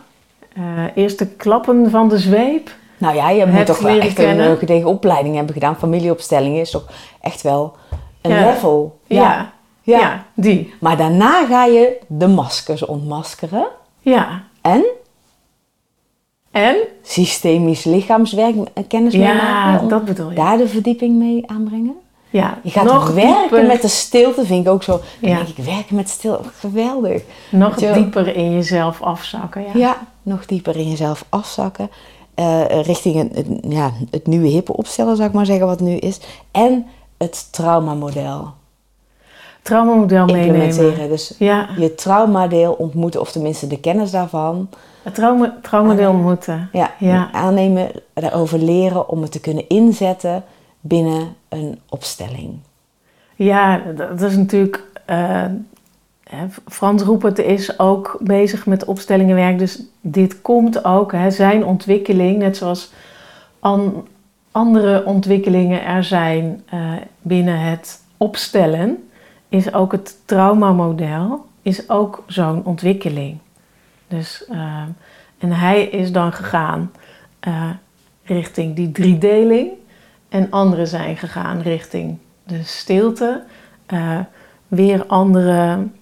eh, 0.53 0.63
eerste 0.95 1.27
klappen 1.27 1.89
van 1.89 2.09
de 2.09 2.17
zweep. 2.17 2.71
Nou 2.97 3.15
ja, 3.15 3.29
je 3.29 3.45
moet 3.45 3.65
toch 3.65 3.79
wel 3.79 3.99
echt 3.99 4.07
een 4.19 4.25
kennen. 4.25 4.51
eh, 4.51 4.57
gedegen 4.57 4.87
opleiding 4.89 5.35
hebben 5.35 5.53
gedaan. 5.53 5.75
Familieopstellingen 5.77 6.61
is 6.61 6.71
toch 6.71 6.85
echt 7.21 7.41
wel 7.41 7.75
een 8.21 8.31
Ja. 8.31 8.45
level. 8.45 8.99
Ja, 9.07 9.51
Ja. 9.81 9.99
ja. 9.99 10.25
die. 10.33 10.73
Maar 10.79 10.97
daarna 10.97 11.45
ga 11.45 11.65
je 11.65 11.97
de 12.07 12.27
maskers 12.27 12.85
ontmaskeren. 12.85 13.67
Ja. 14.01 14.43
En 14.61 14.83
En? 16.51 16.75
systemisch 17.01 17.83
lichaamswerk 17.83 18.55
en 18.73 18.87
kennis 18.87 19.13
mee 19.15 19.27
Ja, 19.27 19.33
maken. 19.33 19.87
Dat 19.87 20.05
bedoel 20.05 20.29
je. 20.29 20.35
daar 20.35 20.57
de 20.57 20.67
verdieping 20.67 21.15
mee 21.17 21.43
aanbrengen. 21.47 21.95
Ja, 22.29 22.57
Je 22.63 22.69
gaat 22.69 22.83
nog 22.83 23.09
werken 23.09 23.39
dieper, 23.41 23.65
met 23.65 23.81
de 23.81 23.87
stilte, 23.87 24.45
vind 24.45 24.65
ik 24.65 24.71
ook 24.71 24.83
zo. 24.83 24.91
Dan 25.19 25.29
Ja. 25.29 25.35
denk 25.35 25.47
ik, 25.47 25.63
werken 25.65 25.95
met 25.95 26.09
stilte, 26.09 26.49
geweldig. 26.59 27.21
nog 27.49 27.75
dieper 27.75 28.35
in 28.35 28.53
jezelf 28.53 29.01
afzakken. 29.01 29.61
Ja. 29.61 29.69
Ja, 29.73 29.97
nog 30.21 30.45
dieper 30.45 30.75
in 30.75 30.89
jezelf 30.89 31.25
afzakken. 31.29 31.89
Eh, 32.35 32.81
richting 32.81 33.15
het, 33.15 33.35
het- 33.35 33.59
ja, 33.73 33.91
het 34.11 34.27
nieuwe 34.27 34.47
hippe 34.47 34.77
opstellen, 34.77 35.15
zou 35.15 35.27
ik 35.27 35.33
maar 35.35 35.45
zeggen, 35.45 35.67
wat 35.67 35.79
nu 35.79 35.95
is. 35.95 36.19
En 36.51 36.85
het 37.17 37.47
traumamodel 37.51 38.53
Traumamodel 39.61 40.25
meenemen. 40.25 41.09
Dus 41.09 41.35
Ja, 41.39 41.67
je 41.77 41.95
traumadeel 41.95 42.73
ontmoeten, 42.73 43.21
of 43.21 43.31
tenminste 43.31 43.67
de 43.67 43.79
kennis 43.79 44.11
daarvan. 44.11 44.69
het 45.03 45.15
trauma, 45.15 45.57
traumadeel 45.61 46.13
moeten. 46.13 46.69
Ja, 46.71 46.91
Ja. 46.99 47.29
aannemen, 47.31 47.91
daarover 48.13 48.59
leren 48.59 49.09
om 49.09 49.21
het 49.21 49.31
te 49.31 49.39
kunnen 49.39 49.67
inzetten 49.67 50.43
binnen 50.81 51.35
een 51.49 51.79
opstelling. 51.89 52.57
Ja, 53.35 53.77
dat 53.95 54.19
dat 54.19 54.21
is 54.31 54.35
natuurlijk... 54.37 54.83
eh, 55.05 55.43
Frans 56.67 57.01
Roepert 57.03 57.39
is 57.39 57.79
ook 57.79 58.17
bezig 58.21 58.65
met 58.65 58.85
opstellingenwerk. 58.85 59.59
Dus 59.59 59.81
dit 60.01 60.41
komt 60.41 60.85
ook, 60.85 61.11
hè, 61.11 61.31
zijn 61.31 61.65
ontwikkeling. 61.65 62.37
Net 62.37 62.57
zoals 62.57 62.91
an- 63.59 64.07
andere 64.51 65.05
ontwikkelingen 65.05 65.85
er 65.85 66.03
zijn 66.03 66.63
eh, 66.65 66.93
binnen 67.21 67.59
het 67.59 68.01
opstellen, 68.17 69.09
is 69.49 69.73
ook 69.73 69.91
het 69.91 70.17
traumamodel 70.25 71.45
is 71.61 71.89
ook 71.89 72.23
zo'n 72.27 72.65
ontwikkeling. 72.65 73.37
Dus, 74.07 74.45
eh, 74.49 74.83
en 75.37 75.51
hij 75.51 75.83
is 75.83 76.11
dan 76.11 76.33
gegaan 76.33 76.91
eh, 77.39 77.69
richting 78.23 78.75
die 78.75 78.91
driedeling 78.91 79.69
en 80.29 80.51
anderen 80.51 80.87
zijn 80.87 81.17
gegaan 81.17 81.61
richting 81.61 82.17
de 82.43 82.63
stilte. 82.63 83.43
Weer 84.67 85.05
anderen 85.05 85.93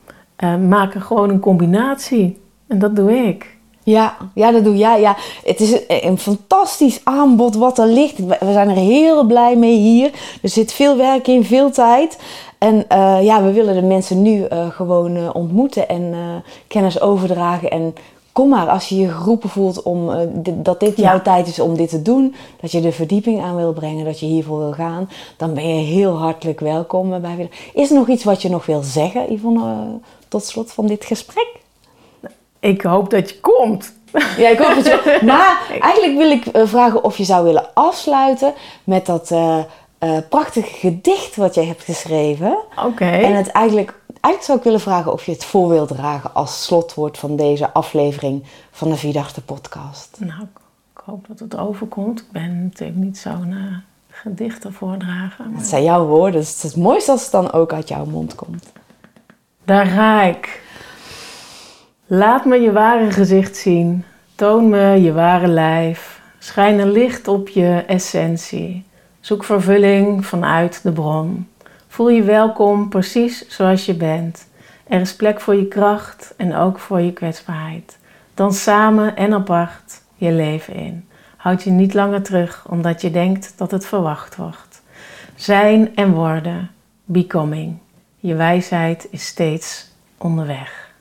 eh, 0.43 0.55
maken 0.55 1.01
gewoon 1.01 1.29
een 1.29 1.39
combinatie. 1.39 2.37
En 2.67 2.79
dat 2.79 2.95
doe 2.95 3.11
ik. 3.27 3.57
Ja, 3.83 4.17
ja, 4.33 4.51
dat 4.51 4.63
doe 4.63 4.75
jij. 4.77 5.01
Ja, 5.01 5.15
het 5.43 5.59
is 5.59 5.71
een, 5.71 5.79
een 5.87 6.17
fantastisch 6.17 7.01
aanbod 7.03 7.55
wat 7.55 7.77
er 7.77 7.87
ligt. 7.87 8.17
We 8.25 8.37
zijn 8.51 8.69
er 8.69 8.75
heel 8.75 9.23
blij 9.25 9.55
mee 9.55 9.77
hier. 9.77 10.11
Er 10.41 10.49
zit 10.49 10.73
veel 10.73 10.97
werk 10.97 11.27
in, 11.27 11.43
veel 11.43 11.71
tijd. 11.71 12.19
En 12.57 12.85
eh, 12.89 13.23
ja, 13.23 13.43
we 13.43 13.51
willen 13.51 13.75
de 13.75 13.81
mensen 13.87 14.21
nu 14.21 14.43
eh, 14.43 14.69
gewoon 14.69 15.33
ontmoeten 15.33 15.89
en 15.89 16.13
kennis 16.67 17.01
overdragen. 17.01 17.69
En 17.71 17.93
kom 18.31 18.49
maar 18.49 18.67
als 18.69 18.89
je 18.89 18.95
je 18.97 19.09
geroepen 19.09 19.49
voelt 19.49 19.81
om, 19.83 20.09
dit- 20.33 20.65
dat 20.65 20.79
dit 20.79 20.97
Ja. 20.97 21.03
jouw 21.03 21.21
tijd 21.21 21.47
is 21.47 21.59
om 21.59 21.75
dit 21.75 21.89
te 21.89 22.01
doen. 22.01 22.35
Dat 22.61 22.71
je 22.71 22.81
de 22.81 22.91
verdieping 22.91 23.41
aan 23.41 23.55
wil 23.55 23.73
brengen, 23.73 24.05
dat 24.05 24.19
je 24.19 24.25
hiervoor 24.25 24.59
wil 24.59 24.71
gaan. 24.73 25.09
Dan 25.37 25.53
ben 25.53 25.67
je 25.77 25.83
heel 25.85 26.17
hartelijk 26.17 26.59
welkom. 26.59 27.09
bij. 27.21 27.49
Is 27.73 27.89
er 27.89 27.95
nog 27.95 28.07
iets 28.07 28.23
wat 28.23 28.41
je 28.41 28.49
nog 28.49 28.65
wil 28.65 28.81
zeggen, 28.81 29.33
Yvonne, 29.33 29.75
tot 30.33 30.45
slot 30.45 30.71
van 30.71 30.87
dit 30.87 31.05
gesprek? 31.05 31.47
Ik 32.59 32.81
hoop 32.81 33.09
dat 33.09 33.29
je 33.29 33.39
komt. 33.39 33.93
Ja, 34.37 34.49
ik 34.49 34.57
hoop 34.57 34.75
het 34.75 34.87
wel. 35.03 35.21
Maar 35.35 35.61
eigenlijk 35.79 36.17
wil 36.17 36.31
ik 36.31 36.45
eh, 36.45 36.61
vragen 36.65 37.03
of 37.03 37.17
je 37.17 37.23
zou 37.23 37.43
willen 37.43 37.73
afsluiten 37.73 38.53
met 38.83 39.05
dat 39.05 39.31
eh, 39.31 39.59
eh, 39.97 40.17
prachtige 40.29 40.73
gedicht 40.73 41.35
wat 41.35 41.55
jij 41.55 41.65
hebt 41.65 41.83
geschreven. 41.83 42.57
Oké. 42.85 43.05
En 43.05 43.35
het 43.35 43.47
eigenlijk, 43.51 43.93
eigenlijk 44.07 44.43
zou 44.43 44.57
ik 44.57 44.63
willen 44.63 44.79
vragen 44.79 45.11
of 45.13 45.25
je 45.25 45.31
het 45.31 45.45
voor 45.45 45.69
wilt 45.69 45.87
dragen 45.87 46.33
als 46.33 46.63
slotwoord 46.63 47.17
van 47.17 47.35
deze 47.35 47.73
aflevering 47.73 48.43
van 48.71 48.89
de 48.89 48.95
Vierdachte 48.97 49.41
podcast. 49.41 50.17
Nou, 50.19 50.41
ik- 50.41 50.61
hoop 51.05 51.25
dat 51.27 51.39
het 51.39 51.57
overkomt. 51.57 52.19
Ik 52.19 52.31
ben 52.31 52.63
natuurlijk 52.63 52.97
niet 52.99 53.17
zo'n 53.17 53.47
uh, 53.51 53.75
gedichten 54.09 54.73
voordrager. 54.73 55.45
maar- 55.49 55.57
Het 55.59 55.67
zijn 55.67 55.83
jouw 55.83 56.05
woorden, 56.05 56.39
dus 56.39 56.49
het 56.49 56.63
is 56.63 56.63
het 56.73 56.75
mooiste 56.83 57.11
als 57.11 57.21
het 57.21 57.31
dan 57.31 57.51
ook 57.51 57.73
uit 57.73 57.87
jouw 57.87 58.05
mond 58.05 58.35
komt. 58.35 58.71
Daar 59.65 59.85
ga 59.85 60.21
ik. 60.21 60.61
Laat 62.05 62.45
me 62.45 62.61
je 62.61 62.71
ware 62.71 63.11
gezicht 63.11 63.57
zien. 63.57 64.05
Toon 64.35 64.69
me 64.69 65.01
je 65.01 65.13
ware 65.13 65.47
lijf. 65.47 66.21
Schijn 66.39 66.79
een 66.79 66.91
licht 66.91 67.27
op 67.27 67.47
je 67.47 67.83
essentie. 67.87 68.85
Zoek 69.19 69.43
vervulling 69.43 70.25
vanuit 70.25 70.83
de 70.83 70.91
bron. 70.91 71.47
Voel 71.87 72.09
je 72.09 72.23
welkom 72.23 72.89
precies 72.89 73.47
zoals 73.47 73.85
je 73.85 73.93
bent. 73.93 74.47
Er 74.87 75.01
is 75.01 75.15
plek 75.15 75.41
voor 75.41 75.55
je 75.55 75.67
kracht 75.67 76.33
en 76.37 76.55
ook 76.55 76.79
voor 76.79 77.01
je 77.01 77.13
kwetsbaarheid. 77.13 77.97
Dan 78.33 78.53
samen 78.53 79.15
en 79.15 79.33
apart 79.33 80.01
je 80.15 80.31
leven 80.31 80.73
in. 80.73 81.07
Houd 81.37 81.63
je 81.63 81.71
niet 81.71 81.93
langer 81.93 82.21
terug 82.21 82.65
omdat 82.69 83.01
je 83.01 83.11
denkt 83.11 83.53
dat 83.57 83.71
het 83.71 83.85
verwacht 83.85 84.35
wordt. 84.35 84.81
Zijn 85.35 85.95
en 85.95 86.11
worden. 86.11 86.71
Becoming. 87.05 87.82
Je 88.25 88.35
wijsheid 88.35 89.07
is 89.09 89.25
steeds 89.25 89.85
onderweg. 90.17 90.91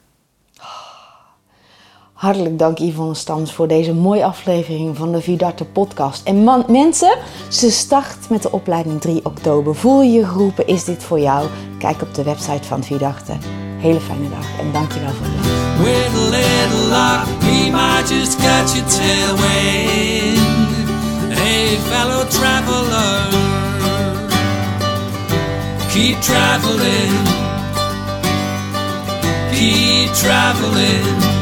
Hartelijk 2.12 2.58
dank 2.58 2.78
Yvonne 2.78 3.14
Stams 3.14 3.52
voor 3.52 3.68
deze 3.68 3.94
mooie 3.94 4.24
aflevering 4.24 4.96
van 4.96 5.12
de 5.12 5.20
Vidarte 5.20 5.64
podcast. 5.64 6.26
En 6.26 6.36
man, 6.36 6.64
mensen, 6.68 7.18
ze 7.48 7.70
start 7.70 8.28
met 8.28 8.42
de 8.42 8.52
opleiding 8.52 9.00
3 9.00 9.24
oktober. 9.24 9.74
Voel 9.74 10.02
je 10.02 10.12
je 10.12 10.26
geroepen, 10.26 10.66
is 10.66 10.84
dit 10.84 11.02
voor 11.02 11.20
jou? 11.20 11.48
Kijk 11.78 12.02
op 12.02 12.14
de 12.14 12.22
website 12.22 12.64
van 12.68 12.84
Vidarte. 12.84 13.32
Hele 13.78 14.00
fijne 14.00 14.28
dag 14.28 14.58
en 14.58 14.72
dankjewel 14.72 15.10
voor 15.10 15.26
het 15.26 15.34
luisteren. 15.34 15.82
With 15.82 16.14
a 16.14 16.28
little 16.30 16.88
luck, 16.88 17.40
we 17.40 17.70
might 17.70 18.08
just 18.08 18.36
catch 18.36 18.76
a 18.76 18.88
tailwind. 18.88 20.38
Hey, 21.38 21.76
fellow 21.76 22.28
traveler, 22.28 23.51
keep 25.92 26.18
traveling, 26.22 27.12
keep 29.52 30.10
traveling. 30.14 31.41